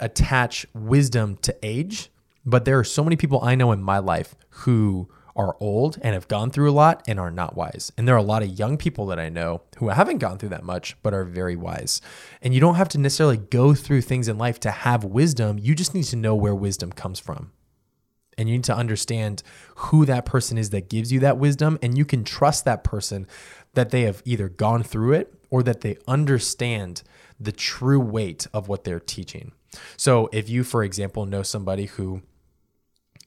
attach 0.00 0.66
wisdom 0.74 1.36
to 1.42 1.54
age, 1.62 2.10
but 2.46 2.64
there 2.64 2.78
are 2.78 2.84
so 2.84 3.04
many 3.04 3.16
people 3.16 3.40
I 3.42 3.54
know 3.54 3.72
in 3.72 3.82
my 3.82 3.98
life 3.98 4.34
who 4.50 5.08
are 5.38 5.56
old 5.60 5.98
and 6.02 6.14
have 6.14 6.26
gone 6.26 6.50
through 6.50 6.68
a 6.68 6.72
lot 6.72 7.02
and 7.06 7.20
are 7.20 7.30
not 7.30 7.56
wise. 7.56 7.92
And 7.96 8.06
there 8.06 8.16
are 8.16 8.18
a 8.18 8.22
lot 8.22 8.42
of 8.42 8.58
young 8.58 8.76
people 8.76 9.06
that 9.06 9.20
I 9.20 9.28
know 9.28 9.62
who 9.78 9.88
haven't 9.88 10.18
gone 10.18 10.36
through 10.36 10.48
that 10.50 10.64
much 10.64 10.96
but 11.02 11.14
are 11.14 11.24
very 11.24 11.54
wise. 11.54 12.02
And 12.42 12.52
you 12.52 12.60
don't 12.60 12.74
have 12.74 12.88
to 12.90 12.98
necessarily 12.98 13.36
go 13.36 13.72
through 13.72 14.02
things 14.02 14.26
in 14.26 14.36
life 14.36 14.58
to 14.60 14.70
have 14.72 15.04
wisdom. 15.04 15.58
You 15.58 15.76
just 15.76 15.94
need 15.94 16.04
to 16.04 16.16
know 16.16 16.34
where 16.34 16.54
wisdom 16.54 16.90
comes 16.90 17.20
from. 17.20 17.52
And 18.36 18.48
you 18.48 18.56
need 18.56 18.64
to 18.64 18.76
understand 18.76 19.42
who 19.76 20.04
that 20.06 20.24
person 20.24 20.58
is 20.58 20.70
that 20.70 20.88
gives 20.88 21.12
you 21.12 21.20
that 21.20 21.38
wisdom. 21.38 21.78
And 21.82 21.96
you 21.96 22.04
can 22.04 22.24
trust 22.24 22.64
that 22.64 22.84
person 22.84 23.26
that 23.74 23.90
they 23.90 24.02
have 24.02 24.22
either 24.24 24.48
gone 24.48 24.82
through 24.82 25.12
it 25.12 25.32
or 25.50 25.62
that 25.62 25.82
they 25.82 25.98
understand 26.08 27.02
the 27.38 27.52
true 27.52 28.00
weight 28.00 28.46
of 28.52 28.68
what 28.68 28.84
they're 28.84 29.00
teaching. 29.00 29.52
So 29.96 30.28
if 30.32 30.48
you, 30.48 30.64
for 30.64 30.82
example, 30.82 31.26
know 31.26 31.42
somebody 31.42 31.86
who 31.86 32.22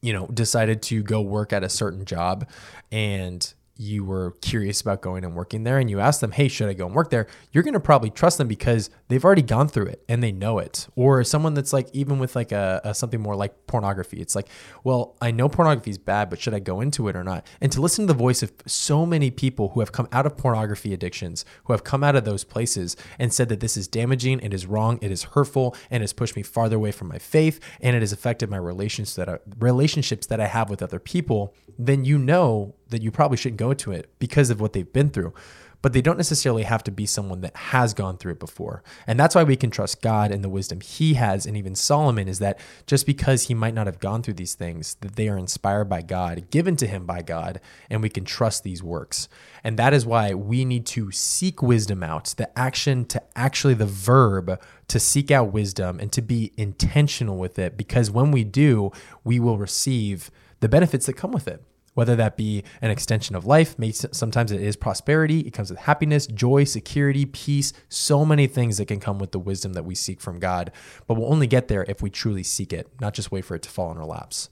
you 0.02 0.14
know, 0.14 0.28
decided 0.28 0.82
to 0.84 1.04
go 1.04 1.22
work 1.22 1.54
at 1.54 1.64
a 1.64 1.70
certain 1.70 2.06
job 2.06 2.48
and 2.92 3.54
you 3.82 4.06
were 4.06 4.32
curious 4.42 4.80
about 4.80 5.02
going 5.02 5.26
and 5.26 5.36
working 5.36 5.64
there 5.64 5.80
and 5.80 5.90
you 5.90 6.00
ask 6.00 6.20
them, 6.20 6.32
hey, 6.32 6.48
should 6.48 6.70
I 6.70 6.74
go 6.74 6.86
and 6.86 6.94
work 6.94 7.10
there? 7.10 7.26
You're 7.52 7.64
going 7.64 7.74
to 7.74 7.80
probably 7.80 8.12
trust 8.12 8.38
them 8.38 8.48
because 8.48 8.92
they've 9.08 9.26
already 9.26 9.42
gone 9.42 9.68
through 9.68 9.88
it 9.88 10.04
and 10.08 10.22
they 10.22 10.32
know 10.32 10.60
it. 10.60 10.88
Or 10.96 11.24
someone 11.24 11.56
that's 11.56 11.74
like, 11.74 11.90
even 11.92 12.20
with 12.20 12.36
like 12.36 12.52
a, 12.52 12.80
a 12.84 12.94
something 12.94 13.20
more 13.20 13.36
like 13.36 13.66
pornography, 13.66 14.22
it's 14.22 14.36
like, 14.36 14.50
well, 14.84 15.18
I 15.20 15.32
know 15.32 15.50
pornography 15.50 15.90
is 15.90 15.98
bad, 15.98 16.30
but 16.30 16.40
should 16.40 16.54
I 16.54 16.60
go 16.60 16.80
into 16.80 17.08
it 17.08 17.16
or 17.16 17.24
not? 17.24 17.48
And 17.60 17.72
to 17.72 17.82
listen 17.82 18.06
to 18.06 18.14
the 18.14 18.18
voice 18.18 18.44
of 18.44 18.54
so 18.68 19.04
many 19.04 19.32
people 19.32 19.70
who 19.70 19.80
have 19.80 19.92
come 19.92 20.08
out 20.12 20.28
of 20.28 20.38
pornography 20.38 20.94
addictions, 20.94 21.44
who 21.64 21.74
have 21.74 21.84
come 21.84 22.04
out 22.04 22.16
of 22.16 22.24
those 22.24 22.44
places 22.44 22.96
and 23.18 23.34
said 23.34 23.50
that 23.50 23.62
this 23.62 23.76
is 23.76 23.88
damaging, 23.88 24.42
it 24.42 24.54
is 24.54 24.68
wrong, 24.68 25.00
it 25.02 25.10
is 25.10 25.24
hurtful, 25.24 25.76
and 25.90 26.02
has 26.02 26.14
pushed 26.14 26.36
me 26.36 26.44
farther 26.44 26.76
away 26.76 26.92
from 26.92 27.08
my 27.08 27.18
faith, 27.18 27.60
and 27.80 27.96
it 27.96 28.04
has 28.04 28.14
affected 28.14 28.48
my 28.48 28.58
relations 28.58 29.16
that 29.16 29.28
I, 29.28 29.40
relationships 29.58 30.28
that 30.28 30.40
I 30.40 30.46
have 30.46 30.70
with 30.70 30.84
other 30.84 31.00
people, 31.00 31.56
then 31.78 32.06
you 32.06 32.18
know 32.18 32.76
that 32.90 33.02
you 33.02 33.12
probably 33.12 33.38
shouldn't 33.38 33.60
go 33.60 33.74
to 33.74 33.92
it 33.92 34.10
because 34.20 34.50
of 34.50 34.62
what 34.62 34.74
they've 34.74 34.92
been 34.92 35.10
through. 35.10 35.34
But 35.82 35.94
they 35.94 36.02
don't 36.02 36.18
necessarily 36.18 36.64
have 36.64 36.84
to 36.84 36.92
be 36.92 37.08
someone 37.08 37.42
that 37.42 37.56
has 37.56 37.94
gone 37.94 38.18
through 38.18 38.34
it 38.34 38.40
before. 38.40 38.84
And 39.08 39.20
that's 39.20 39.34
why 39.34 39.44
we 39.44 39.56
can 39.56 39.72
trust 39.72 40.02
God 40.02 40.32
and 40.32 40.44
the 40.44 40.50
wisdom 40.50 40.80
he 40.80 41.16
has. 41.16 41.48
And 41.48 41.58
even 41.58 41.74
Solomon 41.74 42.28
is 42.28 42.38
that 42.38 42.60
just 42.86 43.08
because 43.08 43.48
he 43.48 43.56
might 43.56 43.74
not 43.74 43.88
have 43.88 44.00
gone 44.00 44.22
through 44.22 44.36
these 44.36 44.54
things, 44.54 44.96
that 45.02 45.16
they 45.16 45.28
are 45.28 45.40
inspired 45.40 45.86
by 45.86 46.04
God, 46.04 46.52
given 46.52 46.76
to 46.76 46.86
him 46.86 47.08
by 47.08 47.24
God, 47.24 47.60
and 47.90 48.04
we 48.04 48.10
can 48.10 48.26
trust 48.26 48.64
these 48.64 48.84
works. 48.84 49.28
And 49.64 49.78
that 49.78 49.94
is 49.94 50.06
why 50.06 50.36
we 50.36 50.66
need 50.66 50.86
to 50.88 51.12
seek 51.12 51.64
wisdom 51.64 52.04
out, 52.04 52.26
the 52.38 52.58
action 52.58 53.06
to 53.06 53.24
actually 53.36 53.74
the 53.74 53.88
verb 53.88 54.62
to 54.88 55.00
seek 55.00 55.32
out 55.32 55.52
wisdom 55.52 56.00
and 56.00 56.12
to 56.12 56.22
be 56.22 56.52
intentional 56.58 57.38
with 57.38 57.58
it. 57.58 57.76
Because 57.76 58.12
when 58.12 58.30
we 58.30 58.44
do, 58.44 58.92
we 59.24 59.40
will 59.40 59.58
receive 59.58 60.30
the 60.62 60.70
benefits 60.70 61.06
that 61.06 61.14
come 61.14 61.32
with 61.32 61.48
it 61.48 61.64
whether 61.94 62.16
that 62.16 62.38
be 62.38 62.64
an 62.82 62.90
extension 62.90 63.36
of 63.36 63.46
life. 63.46 63.76
Sometimes 64.12 64.52
it 64.52 64.62
is 64.62 64.76
prosperity. 64.76 65.42
It 65.42 65.52
comes 65.52 65.70
with 65.70 65.80
happiness, 65.80 66.26
joy, 66.28 66.64
security, 66.64 67.26
peace, 67.26 67.74
so 67.90 68.26
many 68.26 68.48
things 68.48 68.78
that 68.78 68.88
can 68.88 69.00
come 69.00 69.20
with 69.20 69.32
the 69.32 69.40
wisdom 69.40 69.74
that 69.74 69.84
we 69.84 69.96
seek 69.96 70.22
from 70.22 70.40
God. 70.40 70.72
But 71.08 71.16
we'll 71.16 71.32
only 71.32 71.48
get 71.48 71.68
there 71.68 71.84
if 71.84 72.02
we 72.02 72.10
truly 72.10 72.44
seek 72.44 72.72
it, 72.72 72.88
not 73.02 73.14
just 73.14 73.32
wait 73.32 73.46
for 73.46 73.56
it 73.56 73.62
to 73.64 73.70
fall 73.70 73.92
in 73.92 73.98
our 73.98 74.06
laps. 74.06 74.50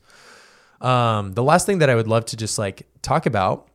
Um, 0.81 1.33
the 1.33 1.43
last 1.43 1.65
thing 1.65 1.79
that 1.79 1.89
I 1.89 1.95
would 1.95 2.07
love 2.07 2.25
to 2.25 2.37
just 2.37 2.57
like 2.57 2.87
talk 3.01 3.25
about 3.25 3.67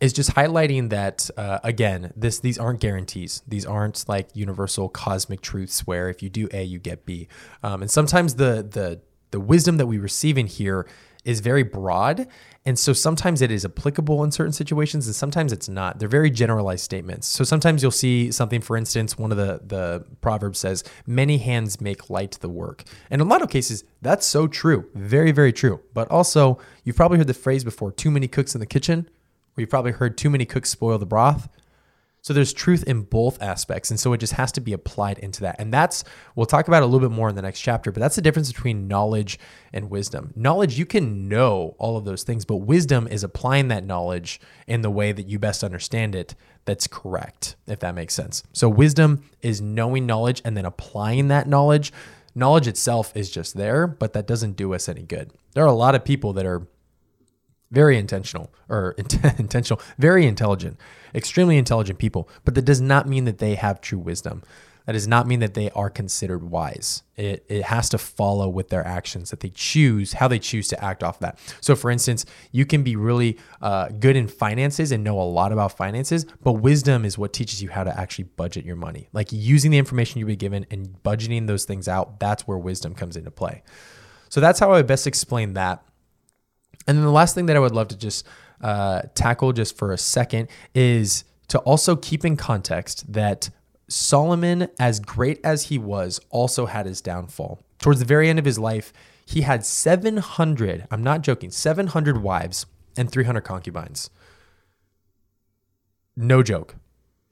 is 0.00 0.12
just 0.12 0.34
highlighting 0.34 0.90
that 0.90 1.30
uh, 1.36 1.60
again 1.62 2.12
this 2.16 2.40
these 2.40 2.58
aren't 2.58 2.80
guarantees 2.80 3.40
these 3.46 3.64
aren't 3.64 4.08
like 4.08 4.28
universal 4.34 4.88
cosmic 4.88 5.40
truths 5.40 5.86
where 5.86 6.08
if 6.08 6.24
you 6.24 6.28
do 6.28 6.48
a 6.52 6.64
you 6.64 6.80
get 6.80 7.06
b 7.06 7.28
um, 7.62 7.82
and 7.82 7.90
sometimes 7.90 8.34
the 8.34 8.66
the 8.68 9.00
the 9.30 9.38
wisdom 9.38 9.76
that 9.76 9.86
we 9.86 9.98
receive 9.98 10.36
in 10.36 10.46
here 10.46 10.88
is 11.24 11.40
very 11.40 11.62
broad. 11.62 12.26
And 12.64 12.78
so 12.78 12.92
sometimes 12.92 13.42
it 13.42 13.50
is 13.50 13.64
applicable 13.64 14.22
in 14.22 14.30
certain 14.30 14.52
situations 14.52 15.06
and 15.06 15.14
sometimes 15.14 15.52
it's 15.52 15.68
not. 15.68 15.98
They're 15.98 16.08
very 16.08 16.30
generalized 16.30 16.84
statements. 16.84 17.26
So 17.26 17.44
sometimes 17.44 17.82
you'll 17.82 17.90
see 17.90 18.30
something, 18.30 18.60
for 18.60 18.76
instance, 18.76 19.18
one 19.18 19.32
of 19.32 19.38
the, 19.38 19.60
the 19.64 20.04
proverbs 20.20 20.60
says, 20.60 20.84
many 21.06 21.38
hands 21.38 21.80
make 21.80 22.10
light 22.10 22.38
the 22.40 22.48
work. 22.48 22.84
And 23.10 23.20
in 23.20 23.26
a 23.26 23.30
lot 23.30 23.42
of 23.42 23.50
cases, 23.50 23.84
that's 24.00 24.26
so 24.26 24.46
true. 24.46 24.88
Very, 24.94 25.32
very 25.32 25.52
true. 25.52 25.80
But 25.94 26.08
also, 26.10 26.58
you've 26.84 26.96
probably 26.96 27.18
heard 27.18 27.26
the 27.26 27.34
phrase 27.34 27.64
before 27.64 27.90
too 27.90 28.10
many 28.10 28.28
cooks 28.28 28.54
in 28.54 28.60
the 28.60 28.66
kitchen, 28.66 29.08
or 29.56 29.60
you've 29.60 29.70
probably 29.70 29.92
heard 29.92 30.16
too 30.16 30.30
many 30.30 30.44
cooks 30.44 30.70
spoil 30.70 30.98
the 30.98 31.06
broth. 31.06 31.48
So 32.22 32.32
there's 32.32 32.52
truth 32.52 32.84
in 32.84 33.02
both 33.02 33.42
aspects. 33.42 33.90
And 33.90 33.98
so 33.98 34.12
it 34.12 34.18
just 34.18 34.34
has 34.34 34.52
to 34.52 34.60
be 34.60 34.72
applied 34.72 35.18
into 35.18 35.40
that. 35.40 35.56
And 35.58 35.74
that's, 35.74 36.04
we'll 36.36 36.46
talk 36.46 36.68
about 36.68 36.84
a 36.84 36.86
little 36.86 37.00
bit 37.00 37.14
more 37.14 37.28
in 37.28 37.34
the 37.34 37.42
next 37.42 37.60
chapter, 37.60 37.90
but 37.90 37.98
that's 37.98 38.14
the 38.14 38.22
difference 38.22 38.52
between 38.52 38.86
knowledge 38.86 39.40
and 39.72 39.90
wisdom. 39.90 40.32
Knowledge, 40.36 40.78
you 40.78 40.86
can 40.86 41.28
know 41.28 41.74
all 41.78 41.96
of 41.96 42.04
those 42.04 42.22
things, 42.22 42.44
but 42.44 42.58
wisdom 42.58 43.08
is 43.08 43.24
applying 43.24 43.68
that 43.68 43.84
knowledge 43.84 44.40
in 44.68 44.82
the 44.82 44.90
way 44.90 45.10
that 45.10 45.28
you 45.28 45.40
best 45.40 45.64
understand 45.64 46.14
it 46.14 46.36
that's 46.64 46.86
correct, 46.86 47.56
if 47.66 47.80
that 47.80 47.96
makes 47.96 48.14
sense. 48.14 48.44
So 48.52 48.68
wisdom 48.68 49.28
is 49.40 49.60
knowing 49.60 50.06
knowledge 50.06 50.40
and 50.44 50.56
then 50.56 50.64
applying 50.64 51.26
that 51.28 51.48
knowledge. 51.48 51.92
Knowledge 52.36 52.68
itself 52.68 53.16
is 53.16 53.32
just 53.32 53.56
there, 53.56 53.88
but 53.88 54.12
that 54.12 54.28
doesn't 54.28 54.56
do 54.56 54.74
us 54.74 54.88
any 54.88 55.02
good. 55.02 55.32
There 55.54 55.64
are 55.64 55.66
a 55.66 55.72
lot 55.72 55.96
of 55.96 56.04
people 56.04 56.32
that 56.34 56.46
are 56.46 56.68
very 57.72 57.98
intentional 57.98 58.52
or 58.68 58.94
intentional, 59.38 59.82
very 59.98 60.26
intelligent, 60.26 60.78
extremely 61.14 61.56
intelligent 61.56 61.98
people, 61.98 62.28
but 62.44 62.54
that 62.54 62.64
does 62.64 62.80
not 62.80 63.08
mean 63.08 63.24
that 63.24 63.38
they 63.38 63.54
have 63.56 63.80
true 63.80 63.98
wisdom. 63.98 64.42
that 64.86 64.92
does 64.92 65.08
not 65.08 65.26
mean 65.26 65.40
that 65.40 65.54
they 65.54 65.70
are 65.70 65.88
considered 65.88 66.42
wise. 66.50 67.02
It, 67.16 67.44
it 67.48 67.62
has 67.64 67.88
to 67.90 67.98
follow 67.98 68.48
with 68.48 68.68
their 68.68 68.86
actions 68.86 69.30
that 69.30 69.40
they 69.40 69.50
choose, 69.50 70.14
how 70.14 70.28
they 70.28 70.38
choose 70.38 70.68
to 70.68 70.84
act 70.84 71.02
off 71.02 71.20
that. 71.20 71.38
So, 71.60 71.74
for 71.76 71.90
instance, 71.90 72.26
you 72.50 72.66
can 72.66 72.82
be 72.82 72.96
really 72.96 73.38
uh, 73.60 73.88
good 73.88 74.16
in 74.16 74.28
finances 74.28 74.92
and 74.92 75.02
know 75.04 75.20
a 75.20 75.22
lot 75.22 75.52
about 75.52 75.76
finances, 75.76 76.26
but 76.42 76.54
wisdom 76.54 77.04
is 77.04 77.16
what 77.16 77.32
teaches 77.32 77.62
you 77.62 77.70
how 77.70 77.84
to 77.84 77.98
actually 77.98 78.24
budget 78.24 78.64
your 78.64 78.76
money. 78.76 79.08
Like 79.12 79.28
using 79.30 79.70
the 79.70 79.78
information 79.78 80.18
you've 80.18 80.28
been 80.28 80.36
given 80.36 80.66
and 80.70 80.98
budgeting 81.02 81.46
those 81.46 81.64
things 81.64 81.88
out, 81.88 82.18
that's 82.18 82.46
where 82.46 82.58
wisdom 82.58 82.94
comes 82.94 83.16
into 83.16 83.30
play. 83.30 83.62
So, 84.30 84.40
that's 84.40 84.58
how 84.58 84.72
I 84.72 84.76
would 84.78 84.86
best 84.86 85.06
explain 85.06 85.54
that. 85.54 85.84
And 86.86 86.96
then 86.96 87.04
the 87.04 87.10
last 87.12 87.34
thing 87.34 87.46
that 87.46 87.56
I 87.56 87.60
would 87.60 87.72
love 87.72 87.88
to 87.88 87.96
just 87.96 88.26
uh, 88.60 89.02
tackle 89.14 89.52
just 89.52 89.76
for 89.76 89.92
a 89.92 89.98
second 89.98 90.48
is 90.74 91.24
to 91.48 91.58
also 91.60 91.96
keep 91.96 92.24
in 92.24 92.36
context 92.36 93.12
that 93.12 93.50
Solomon, 93.88 94.68
as 94.78 95.00
great 95.00 95.40
as 95.44 95.64
he 95.64 95.78
was, 95.78 96.20
also 96.30 96.66
had 96.66 96.86
his 96.86 97.00
downfall. 97.00 97.60
Towards 97.78 97.98
the 97.98 98.06
very 98.06 98.28
end 98.28 98.38
of 98.38 98.44
his 98.44 98.58
life, 98.58 98.92
he 99.26 99.42
had 99.42 99.64
700, 99.64 100.86
I'm 100.90 101.02
not 101.02 101.22
joking, 101.22 101.50
700 101.50 102.22
wives 102.22 102.66
and 102.96 103.10
300 103.10 103.42
concubines. 103.42 104.10
No 106.16 106.42
joke. 106.42 106.76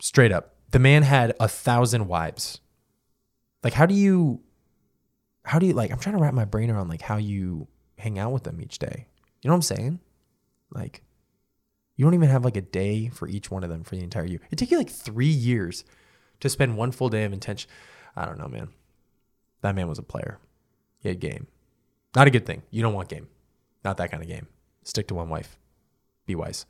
Straight 0.01 0.33
up. 0.33 0.55
The 0.71 0.79
man 0.79 1.03
had 1.03 1.35
a 1.41 1.49
thousand 1.49 2.07
wives. 2.07 2.61
Like, 3.63 3.75
how 3.75 3.87
do 3.87 3.95
you, 3.95 4.41
how 5.45 5.59
do 5.59 5.67
you, 5.67 5.73
like, 5.73 5.91
I'm 5.91 5.99
trying 5.99 6.17
to 6.17 6.23
wrap 6.23 6.33
my 6.33 6.45
brain 6.45 6.71
around, 6.71 6.89
like, 6.89 7.03
how 7.03 7.17
you 7.17 7.69
hang 7.99 8.19
out 8.19 8.33
with 8.33 8.45
them 8.45 8.61
each 8.61 8.79
day. 8.79 9.07
You 9.43 9.49
know 9.49 9.55
what 9.55 9.71
I'm 9.71 9.77
saying? 9.77 10.01
Like, 10.71 11.03
you 11.97 12.05
don't 12.05 12.15
even 12.15 12.29
have 12.29 12.45
like 12.45 12.57
a 12.57 12.63
day 12.63 13.09
for 13.09 13.29
each 13.29 13.51
one 13.51 13.65
of 13.65 13.71
them 13.71 13.85
for 13.85 13.97
the 13.97 14.03
entire 14.03 14.25
year. 14.25 14.41
It 14.51 14.57
took 14.57 14.71
you 14.71 14.79
like 14.79 14.91
three 14.91 15.27
years 15.27 15.85
to 16.41 16.49
spend 16.49 16.77
one 16.77 16.93
full 16.93 17.09
day 17.09 17.25
of 17.25 17.33
intention. 17.33 17.71
I 18.17 18.25
don't 18.25 18.39
know, 18.39 18.49
man. 18.49 18.69
That 19.63 19.75
man 19.75 19.89
was 19.89 19.99
a 19.99 20.03
player. 20.03 20.39
He 21.01 21.09
had 21.09 21.21
game. 21.21 21.47
Not 22.15 22.27
a 22.27 22.31
good 22.31 22.47
thing. 22.47 22.63
You 22.71 22.83
don't 22.83 22.95
want 22.95 23.09
game. 23.09 23.29
Not 23.85 23.97
that 23.99 24.11
kind 24.11 24.23
of 24.23 24.29
game. 24.29 24.47
Stick 24.85 25.09
to 25.09 25.15
one 25.15 25.29
wife. 25.29 25.59
Be 26.27 26.35
wise. 26.35 26.67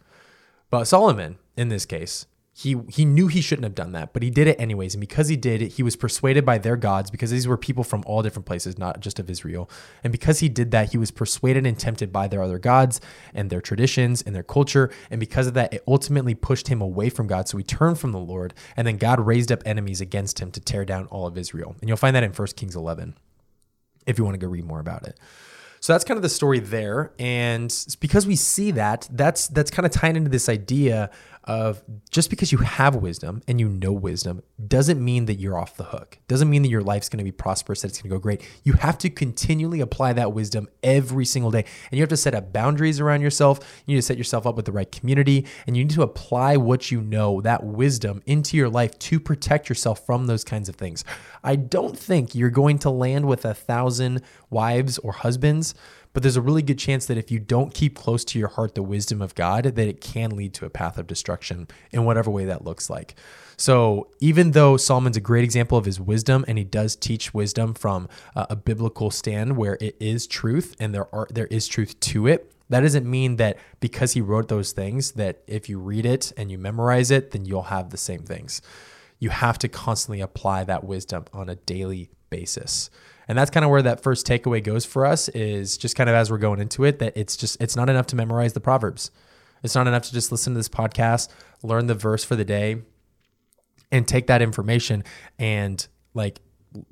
But 0.69 0.85
Solomon, 0.85 1.39
in 1.57 1.69
this 1.69 1.87
case, 1.87 2.27
he 2.61 2.77
he 2.89 3.07
knew 3.07 3.27
he 3.27 3.41
shouldn't 3.41 3.65
have 3.65 3.75
done 3.75 3.93
that, 3.93 4.13
but 4.13 4.23
he 4.23 4.29
did 4.29 4.47
it 4.47 4.61
anyways. 4.61 4.95
And 4.95 5.01
because 5.01 5.29
he 5.29 5.37
did 5.37 5.63
it, 5.63 5.69
he 5.73 5.83
was 5.83 5.97
persuaded 5.97 6.45
by 6.45 6.59
their 6.59 6.77
gods 6.77 7.11
because 7.11 7.31
these 7.31 7.49
were 7.49 7.57
people 7.57 7.85
from 7.85 8.03
all 8.07 8.21
different 8.21 8.45
places, 8.45 8.77
not 8.77 9.01
just 9.01 9.19
of 9.19 9.31
Israel. 9.31 9.71
And 10.05 10.13
because 10.13 10.41
he 10.41 10.51
did 10.51 10.71
that, 10.73 10.93
he 10.93 10.99
was 10.99 11.11
persuaded 11.11 11.65
and 11.65 11.79
tempted 11.79 12.13
by 12.13 12.29
their 12.29 12.43
other 12.43 12.59
gods 12.59 13.01
and 13.33 13.49
their 13.49 13.63
traditions 13.63 14.21
and 14.21 14.35
their 14.35 14.43
culture. 14.43 14.91
And 15.11 15.19
because 15.19 15.47
of 15.47 15.55
that, 15.55 15.73
it 15.73 15.83
ultimately 15.89 16.35
pushed 16.35 16.69
him 16.69 16.83
away 16.83 17.09
from 17.09 17.27
God. 17.27 17.49
So 17.49 17.57
he 17.57 17.65
turned 17.65 17.99
from 17.99 18.13
the 18.13 18.19
Lord, 18.19 18.53
and 18.77 18.87
then 18.87 18.99
God 18.99 19.21
raised 19.21 19.51
up 19.51 19.63
enemies 19.65 20.03
against 20.03 20.39
him 20.39 20.51
to 20.51 20.61
tear 20.61 20.85
down 20.85 21.07
all 21.07 21.27
of 21.27 21.39
Israel. 21.39 21.75
And 21.81 21.89
you'll 21.89 21.97
find 21.97 22.15
that 22.15 22.25
in 22.25 22.33
1 22.33 22.49
Kings 22.57 22.77
11 22.77 23.17
if 24.07 24.19
you 24.19 24.25
want 24.25 24.35
to 24.35 24.39
go 24.39 24.49
read 24.49 24.67
more 24.67 24.81
about 24.81 25.07
it. 25.07 25.19
So 25.81 25.95
that's 25.95 26.05
kind 26.05 26.19
of 26.19 26.23
the 26.23 26.29
story 26.29 26.59
there, 26.59 27.15
and 27.19 27.75
because 28.01 28.27
we 28.27 28.37
see 28.37 28.71
that, 28.73 29.09
that's 29.11 29.49
that's 29.49 29.71
kind 29.71 29.87
of 29.87 29.93
tying 29.93 30.15
into 30.15 30.29
this 30.29 30.51
idea 30.51 31.11
of 31.45 31.83
just 32.11 32.29
because 32.29 32.53
you 32.53 32.59
have 32.59 32.95
wisdom 32.95 33.43
and 33.49 33.59
you 33.59 33.69
know 33.69 33.93
wisdom 33.93 34.43
doesn't 34.67 35.03
mean 35.03 35.25
that 35.25 35.37
you're 35.37 35.59
off 35.59 35.77
the 35.77 35.85
hook. 35.85 36.19
Doesn't 36.29 36.51
mean 36.51 36.63
that 36.63 36.69
your 36.69 36.83
life's 36.83 37.09
going 37.09 37.19
to 37.19 37.25
be 37.25 37.33
prosperous, 37.33 37.81
that 37.81 37.89
it's 37.89 38.03
going 38.03 38.11
to 38.11 38.17
go 38.17 38.21
great. 38.21 38.43
You 38.63 38.75
have 38.75 38.99
to 38.99 39.11
continually 39.11 39.81
apply 39.81 40.13
that 40.15 40.33
wisdom 40.33 40.69
every 40.83 41.25
single 41.25 41.51
day. 41.51 41.65
And 41.91 41.99
you 41.99 42.03
have 42.03 42.11
to 42.11 42.17
set 42.17 42.35
up 42.35 42.53
boundaries 42.53 43.01
around 43.01 43.23
yourself. 43.23 43.59
You 43.87 43.95
need 43.95 44.01
to 44.01 44.07
set 44.07 44.19
yourself 44.19 44.47
up 44.47 44.55
with 44.55 44.67
the 44.67 44.73
right 44.73 44.91
community 44.91 45.47
and 45.67 45.77
you 45.77 45.85
need 45.85 45.95
to 45.95 46.03
apply 46.03 46.59
what 46.59 46.91
you 46.91 47.01
know, 47.01 47.41
that 47.41 47.65
wisdom 47.65 48.23
into 48.27 48.57
your 48.57 48.69
life 48.69 48.99
to 48.99 49.19
protect 49.19 49.69
yourself 49.69 50.05
from 50.05 50.27
those 50.27 50.45
kinds 50.45 50.69
of 50.69 50.77
things. 50.77 51.05
I 51.43 51.57
don't 51.57 51.99
think 51.99 52.35
you're 52.35 52.51
going 52.51 52.79
to 52.81 52.91
land 52.91 53.27
with 53.27 53.47
a 53.47 53.55
thousand 53.55 54.23
wives 54.51 54.99
or 54.99 55.13
husbands 55.13 55.75
but 56.13 56.23
there's 56.23 56.37
a 56.37 56.43
really 56.43 56.63
good 56.63 56.79
chance 56.79 57.07
that 57.07 57.19
if 57.19 57.31
you 57.31 57.39
don't 57.39 57.73
keep 57.73 57.95
close 57.95 58.25
to 58.27 58.39
your 58.39 58.49
heart 58.49 58.75
the 58.75 58.83
wisdom 58.83 59.23
of 59.23 59.35
God, 59.35 59.65
that 59.65 59.79
it 59.89 60.01
can 60.01 60.31
lead 60.31 60.55
to 60.55 60.67
a 60.67 60.71
path 60.71 60.99
of 60.99 61.07
destruction 61.07 61.69
in 61.93 62.05
whatever 62.05 62.31
way 62.31 62.45
that 62.47 62.65
looks 62.65 62.91
like. 62.91 63.15
So 63.57 64.09
even 64.21 64.53
though 64.53 64.77
Solomon's 64.77 65.19
a 65.19 65.21
great 65.21 65.45
example 65.45 65.77
of 65.77 65.85
his 65.85 66.01
wisdom, 66.01 66.45
and 66.49 66.57
he 66.57 66.65
does 66.65 66.97
teach 66.97 67.35
wisdom 67.35 67.75
from 67.75 68.09
a 68.35 68.57
biblical 68.57 69.11
stand 69.11 69.57
where 69.57 69.77
it 69.81 69.97
is 70.01 70.27
truth 70.27 70.75
and 70.81 70.95
there 70.95 71.15
are 71.15 71.29
there 71.31 71.47
is 71.47 71.69
truth 71.69 72.01
to 72.01 72.27
it, 72.27 72.53
that 72.71 72.81
doesn't 72.81 73.09
mean 73.09 73.37
that 73.37 73.59
because 73.81 74.13
he 74.13 74.21
wrote 74.21 74.49
those 74.49 74.73
things 74.73 75.13
that 75.13 75.43
if 75.47 75.69
you 75.69 75.79
read 75.79 76.07
it 76.07 76.33
and 76.37 76.51
you 76.51 76.57
memorize 76.57 77.11
it, 77.11 77.33
then 77.33 77.45
you'll 77.45 77.65
have 77.65 77.91
the 77.91 77.97
same 77.97 78.23
things. 78.23 78.63
You 79.19 79.29
have 79.29 79.59
to 79.59 79.69
constantly 79.69 80.23
apply 80.23 80.65
that 80.65 80.85
wisdom 80.85 81.27
on 81.33 81.51
a 81.51 81.57
daily 81.57 82.09
basis. 82.31 82.89
And 83.31 83.39
that's 83.39 83.53
kind 83.53 83.63
of 83.63 83.71
where 83.71 83.83
that 83.83 84.03
first 84.03 84.27
takeaway 84.27 84.61
goes 84.61 84.85
for 84.85 85.07
us 85.07 85.29
is 85.29 85.79
just 85.79 85.95
kind 85.95 86.11
of 86.11 86.17
as 86.17 86.33
we're 86.33 86.39
going 86.39 86.59
into 86.59 86.83
it 86.83 86.99
that 86.99 87.17
it's 87.17 87.37
just 87.37 87.63
it's 87.63 87.77
not 87.77 87.89
enough 87.89 88.09
to 88.09 88.17
memorize 88.17 88.55
the 88.55 88.61
proverbs. 88.61 89.13
It's 89.63 89.77
not 89.77 89.87
enough 89.87 90.03
to 90.07 90.13
just 90.13 90.33
listen 90.33 90.53
to 90.55 90.59
this 90.59 90.69
podcast, 90.69 91.29
learn 91.63 91.87
the 91.87 91.95
verse 91.95 92.25
for 92.25 92.35
the 92.35 92.45
day 92.45 92.83
and 93.93 94.09
take 94.09 94.27
that 94.27 94.43
information 94.43 95.05
and 95.39 95.87
like 96.13 96.41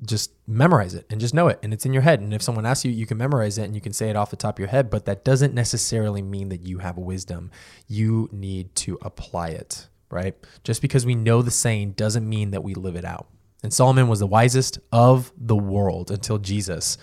just 0.05 0.31
memorize 0.47 0.93
it 0.93 1.05
and 1.09 1.19
just 1.19 1.33
know 1.33 1.49
it 1.49 1.59
and 1.61 1.73
it's 1.73 1.85
in 1.85 1.91
your 1.91 2.03
head. 2.03 2.21
And 2.21 2.33
if 2.33 2.41
someone 2.41 2.65
asks 2.65 2.85
you 2.85 2.91
you 2.91 3.05
can 3.05 3.17
memorize 3.17 3.57
it 3.57 3.63
and 3.63 3.75
you 3.75 3.81
can 3.81 3.91
say 3.91 4.09
it 4.09 4.15
off 4.15 4.29
the 4.29 4.37
top 4.37 4.55
of 4.55 4.59
your 4.59 4.69
head 4.69 4.89
but 4.89 5.03
that 5.07 5.25
doesn't 5.25 5.53
necessarily 5.53 6.21
mean 6.21 6.47
that 6.47 6.65
you 6.65 6.77
have 6.77 6.97
wisdom. 6.97 7.51
You 7.85 8.29
need 8.31 8.73
to 8.75 8.97
apply 9.01 9.49
it 9.49 9.89
right? 10.09 10.35
Just 10.63 10.81
because 10.81 11.05
we 11.05 11.15
know 11.15 11.41
the 11.41 11.51
saying 11.51 11.91
doesn't 11.91 12.27
mean 12.27 12.51
that 12.51 12.63
we 12.63 12.75
live 12.75 12.95
it 12.95 13.03
out 13.03 13.27
and 13.63 13.73
Solomon 13.73 14.07
was 14.07 14.19
the 14.19 14.27
wisest 14.27 14.79
of 14.91 15.31
the 15.37 15.55
world 15.55 16.11
until 16.11 16.37
Jesus. 16.37 16.97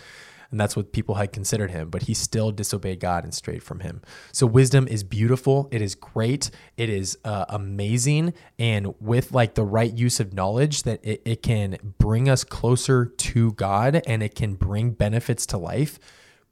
And 0.50 0.60
that's 0.60 0.76
what 0.76 0.92
people 0.92 1.16
had 1.16 1.32
considered 1.32 1.70
him, 1.70 1.90
but 1.90 2.04
he 2.04 2.14
still 2.14 2.52
disobeyed 2.52 3.00
God 3.00 3.24
and 3.24 3.34
strayed 3.34 3.62
from 3.62 3.80
him. 3.80 4.00
So, 4.32 4.46
wisdom 4.46 4.86
is 4.86 5.02
beautiful. 5.02 5.68
It 5.72 5.82
is 5.82 5.94
great. 5.94 6.50
It 6.76 6.88
is 6.88 7.18
uh, 7.24 7.46
amazing. 7.48 8.32
And 8.58 8.94
with 9.00 9.32
like 9.32 9.54
the 9.54 9.64
right 9.64 9.92
use 9.92 10.20
of 10.20 10.32
knowledge, 10.32 10.84
that 10.84 11.04
it, 11.04 11.20
it 11.24 11.42
can 11.42 11.76
bring 11.98 12.28
us 12.28 12.44
closer 12.44 13.06
to 13.06 13.52
God 13.52 14.02
and 14.06 14.22
it 14.22 14.34
can 14.34 14.54
bring 14.54 14.92
benefits 14.92 15.46
to 15.46 15.58
life. 15.58 15.98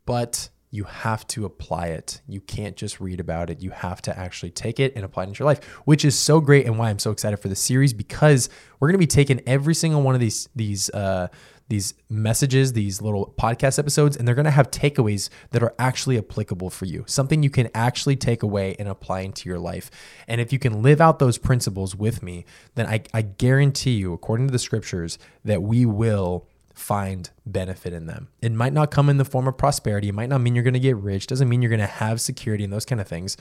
But 0.06 0.50
you 0.74 0.84
have 0.84 1.24
to 1.28 1.44
apply 1.44 1.86
it. 1.86 2.20
You 2.26 2.40
can't 2.40 2.74
just 2.74 3.00
read 3.00 3.20
about 3.20 3.48
it. 3.48 3.62
You 3.62 3.70
have 3.70 4.02
to 4.02 4.18
actually 4.18 4.50
take 4.50 4.80
it 4.80 4.92
and 4.96 5.04
apply 5.04 5.22
it 5.22 5.26
into 5.28 5.38
your 5.38 5.46
life, 5.46 5.64
which 5.84 6.04
is 6.04 6.18
so 6.18 6.40
great 6.40 6.66
and 6.66 6.76
why 6.76 6.90
I'm 6.90 6.98
so 6.98 7.12
excited 7.12 7.36
for 7.36 7.46
the 7.46 7.54
series 7.54 7.92
because 7.92 8.48
we're 8.80 8.88
going 8.88 8.94
to 8.94 8.98
be 8.98 9.06
taking 9.06 9.40
every 9.46 9.74
single 9.74 10.02
one 10.02 10.16
of 10.16 10.20
these 10.20 10.48
these 10.56 10.90
uh, 10.90 11.28
these 11.68 11.94
messages, 12.10 12.72
these 12.72 13.00
little 13.00 13.32
podcast 13.38 13.78
episodes, 13.78 14.16
and 14.16 14.26
they're 14.26 14.34
going 14.34 14.46
to 14.46 14.50
have 14.50 14.70
takeaways 14.70 15.30
that 15.52 15.62
are 15.62 15.74
actually 15.78 16.18
applicable 16.18 16.70
for 16.70 16.86
you, 16.86 17.04
something 17.06 17.42
you 17.42 17.50
can 17.50 17.70
actually 17.72 18.16
take 18.16 18.42
away 18.42 18.74
and 18.78 18.88
apply 18.88 19.20
into 19.20 19.48
your 19.48 19.60
life. 19.60 19.92
And 20.26 20.40
if 20.40 20.52
you 20.52 20.58
can 20.58 20.82
live 20.82 21.00
out 21.00 21.20
those 21.20 21.38
principles 21.38 21.94
with 21.94 22.20
me, 22.20 22.44
then 22.74 22.86
I, 22.86 23.04
I 23.14 23.22
guarantee 23.22 23.92
you, 23.92 24.12
according 24.12 24.48
to 24.48 24.52
the 24.52 24.58
scriptures, 24.58 25.18
that 25.44 25.62
we 25.62 25.86
will 25.86 26.48
find 26.74 27.30
benefit 27.46 27.92
in 27.92 28.06
them. 28.06 28.28
It 28.42 28.52
might 28.52 28.72
not 28.72 28.90
come 28.90 29.08
in 29.08 29.16
the 29.16 29.24
form 29.24 29.46
of 29.46 29.56
prosperity. 29.56 30.08
It 30.08 30.14
might 30.14 30.28
not 30.28 30.40
mean 30.40 30.54
you're 30.54 30.64
going 30.64 30.74
to 30.74 30.80
get 30.80 30.96
rich. 30.96 31.28
Doesn't 31.28 31.48
mean 31.48 31.62
you're 31.62 31.70
going 31.70 31.80
to 31.80 31.86
have 31.86 32.20
security 32.20 32.64
and 32.64 32.72
those 32.72 32.84
kind 32.84 33.00
of 33.00 33.06
things. 33.06 33.36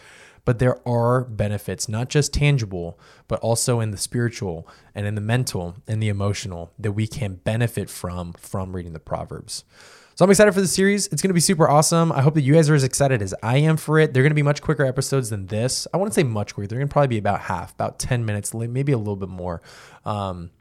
But 0.45 0.59
there 0.59 0.87
are 0.87 1.23
benefits, 1.23 1.89
not 1.89 2.09
just 2.09 2.33
tangible, 2.33 2.99
but 3.27 3.39
also 3.39 3.79
in 3.79 3.91
the 3.91 3.97
spiritual 3.97 4.67
and 4.93 5.07
in 5.07 5.15
the 5.15 5.21
mental 5.21 5.77
and 5.87 6.01
the 6.01 6.09
emotional 6.09 6.73
that 6.77 6.91
we 6.91 7.07
can 7.07 7.35
benefit 7.35 7.89
from 7.89 8.33
from 8.33 8.75
reading 8.75 8.93
the 8.93 8.99
Proverbs. 8.99 9.63
So 10.15 10.23
I'm 10.23 10.29
excited 10.29 10.53
for 10.53 10.61
the 10.61 10.67
series. 10.67 11.07
It's 11.07 11.23
going 11.23 11.29
to 11.29 11.33
be 11.33 11.39
super 11.39 11.67
awesome. 11.67 12.11
I 12.11 12.21
hope 12.21 12.35
that 12.35 12.41
you 12.41 12.53
guys 12.53 12.69
are 12.69 12.75
as 12.75 12.83
excited 12.83 13.23
as 13.23 13.33
I 13.41 13.57
am 13.57 13.77
for 13.77 13.97
it. 13.97 14.13
They're 14.13 14.21
going 14.21 14.29
to 14.29 14.35
be 14.35 14.43
much 14.43 14.61
quicker 14.61 14.85
episodes 14.85 15.31
than 15.31 15.47
this. 15.47 15.87
I 15.91 15.97
wouldn't 15.97 16.13
say 16.13 16.21
much 16.21 16.53
quicker. 16.53 16.67
They're 16.67 16.77
going 16.77 16.87
to 16.87 16.93
probably 16.93 17.07
be 17.07 17.17
about 17.17 17.41
half, 17.41 17.73
about 17.73 17.97
10 17.97 18.23
minutes, 18.23 18.53
maybe 18.53 18.91
a 18.91 18.97
little 18.97 19.15
bit 19.15 19.29
more. 19.29 19.63
Um, 20.05 20.51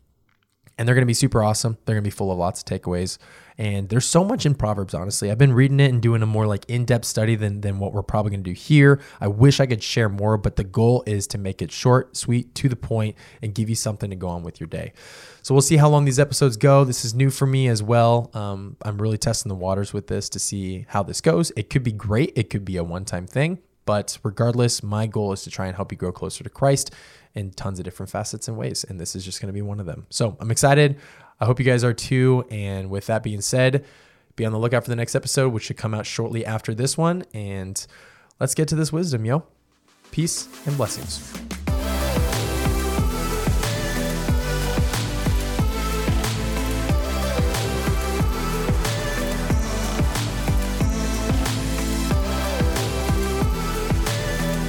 and 0.83 0.89
they're 0.89 0.97
going 0.97 1.03
to 1.03 1.07
be 1.07 1.15
super 1.15 1.45
awesome. 1.45 1.79
They're 1.85 1.95
going 1.95 2.03
to 2.03 2.09
be 2.09 2.11
full 2.11 2.33
of 2.33 2.39
lots 2.39 2.61
of 2.61 2.67
takeaways. 2.67 3.17
And 3.57 3.89
there's 3.89 4.05
so 4.05 4.25
much 4.25 4.45
in 4.45 4.57
Proverbs, 4.57 4.95
honestly. 4.95 5.31
I've 5.31 5.39
been 5.39 5.53
reading 5.53 5.79
it 5.79 5.93
and 5.93 6.03
doing 6.03 6.25
a 6.25 6.27
more 6.27 6.45
like 6.45 6.65
in-depth 6.67 7.05
study 7.05 7.37
than, 7.37 7.61
than 7.61 7.79
what 7.79 7.93
we're 7.93 8.03
probably 8.03 8.31
going 8.31 8.43
to 8.43 8.51
do 8.51 8.55
here. 8.55 9.01
I 9.21 9.29
wish 9.29 9.61
I 9.61 9.67
could 9.67 9.81
share 9.81 10.09
more, 10.09 10.37
but 10.37 10.57
the 10.57 10.65
goal 10.65 11.05
is 11.07 11.29
to 11.29 11.39
make 11.39 11.63
it 11.63 11.71
short, 11.71 12.17
sweet, 12.17 12.53
to 12.57 12.69
the 12.69 12.75
point, 12.75 13.15
and 13.43 13.55
give 13.55 13.69
you 13.69 13.77
something 13.77 14.11
to 14.11 14.17
go 14.17 14.27
on 14.27 14.43
with 14.43 14.59
your 14.59 14.67
day. 14.67 14.93
So 15.43 15.55
we'll 15.55 15.63
see 15.63 15.77
how 15.77 15.89
long 15.89 16.05
these 16.05 16.19
episodes 16.19 16.57
go. 16.57 16.83
This 16.83 17.05
is 17.05 17.15
new 17.15 17.31
for 17.31 17.47
me 17.47 17.69
as 17.69 17.81
well. 17.81 18.33
Um, 18.35 18.77
I'm 18.83 19.01
really 19.01 19.19
testing 19.19 19.51
the 19.51 19.55
waters 19.55 19.93
with 19.93 20.09
this 20.09 20.29
to 20.31 20.41
see 20.41 20.87
how 20.89 21.05
this 21.05 21.21
goes. 21.21 21.53
It 21.55 21.71
could 21.71 21.85
be 21.85 21.93
great. 21.93 22.33
It 22.35 22.51
could 22.51 22.65
be 22.65 22.77
a 22.77 22.83
one-time 22.83 23.29
thing. 23.29 23.61
But 23.85 24.19
regardless, 24.25 24.83
my 24.83 25.07
goal 25.07 25.33
is 25.33 25.43
to 25.43 25.51
try 25.51 25.67
and 25.67 25.77
help 25.77 25.93
you 25.93 25.99
grow 25.99 26.11
closer 26.11 26.43
to 26.43 26.51
Christ 26.51 26.93
in 27.35 27.51
tons 27.51 27.79
of 27.79 27.85
different 27.85 28.11
facets 28.11 28.49
and 28.49 28.57
ways. 28.57 28.85
And 28.85 29.01
this 29.01 29.17
is 29.17 29.25
just 29.25 29.41
going 29.41 29.49
to 29.49 29.53
be 29.53 29.63
one 29.63 29.81
of 29.81 29.87
them. 29.87 30.07
So 30.11 30.37
I'm 30.41 30.51
excited. 30.51 30.99
I 31.41 31.45
hope 31.45 31.59
you 31.59 31.65
guys 31.65 31.85
are 31.85 31.95
too. 31.95 32.45
And 32.51 32.91
with 32.91 33.07
that 33.07 33.23
being 33.23 33.41
said, 33.41 33.85
be 34.37 34.45
on 34.45 34.53
the 34.53 34.59
lookout 34.59 34.85
for 34.85 34.91
the 34.91 34.97
next 34.97 35.15
episode, 35.15 35.53
which 35.53 35.65
should 35.65 35.77
come 35.77 35.95
out 35.95 36.07
shortly 36.07 36.45
after 36.45 36.75
this 36.75 36.97
one. 36.97 37.25
And 37.35 37.85
let's 38.41 38.55
get 38.55 38.69
to 38.69 38.75
this 38.75 38.93
wisdom, 38.93 39.25
yo. 39.25 39.45
Peace 40.11 40.49
and 40.67 40.77
blessings. 40.77 41.62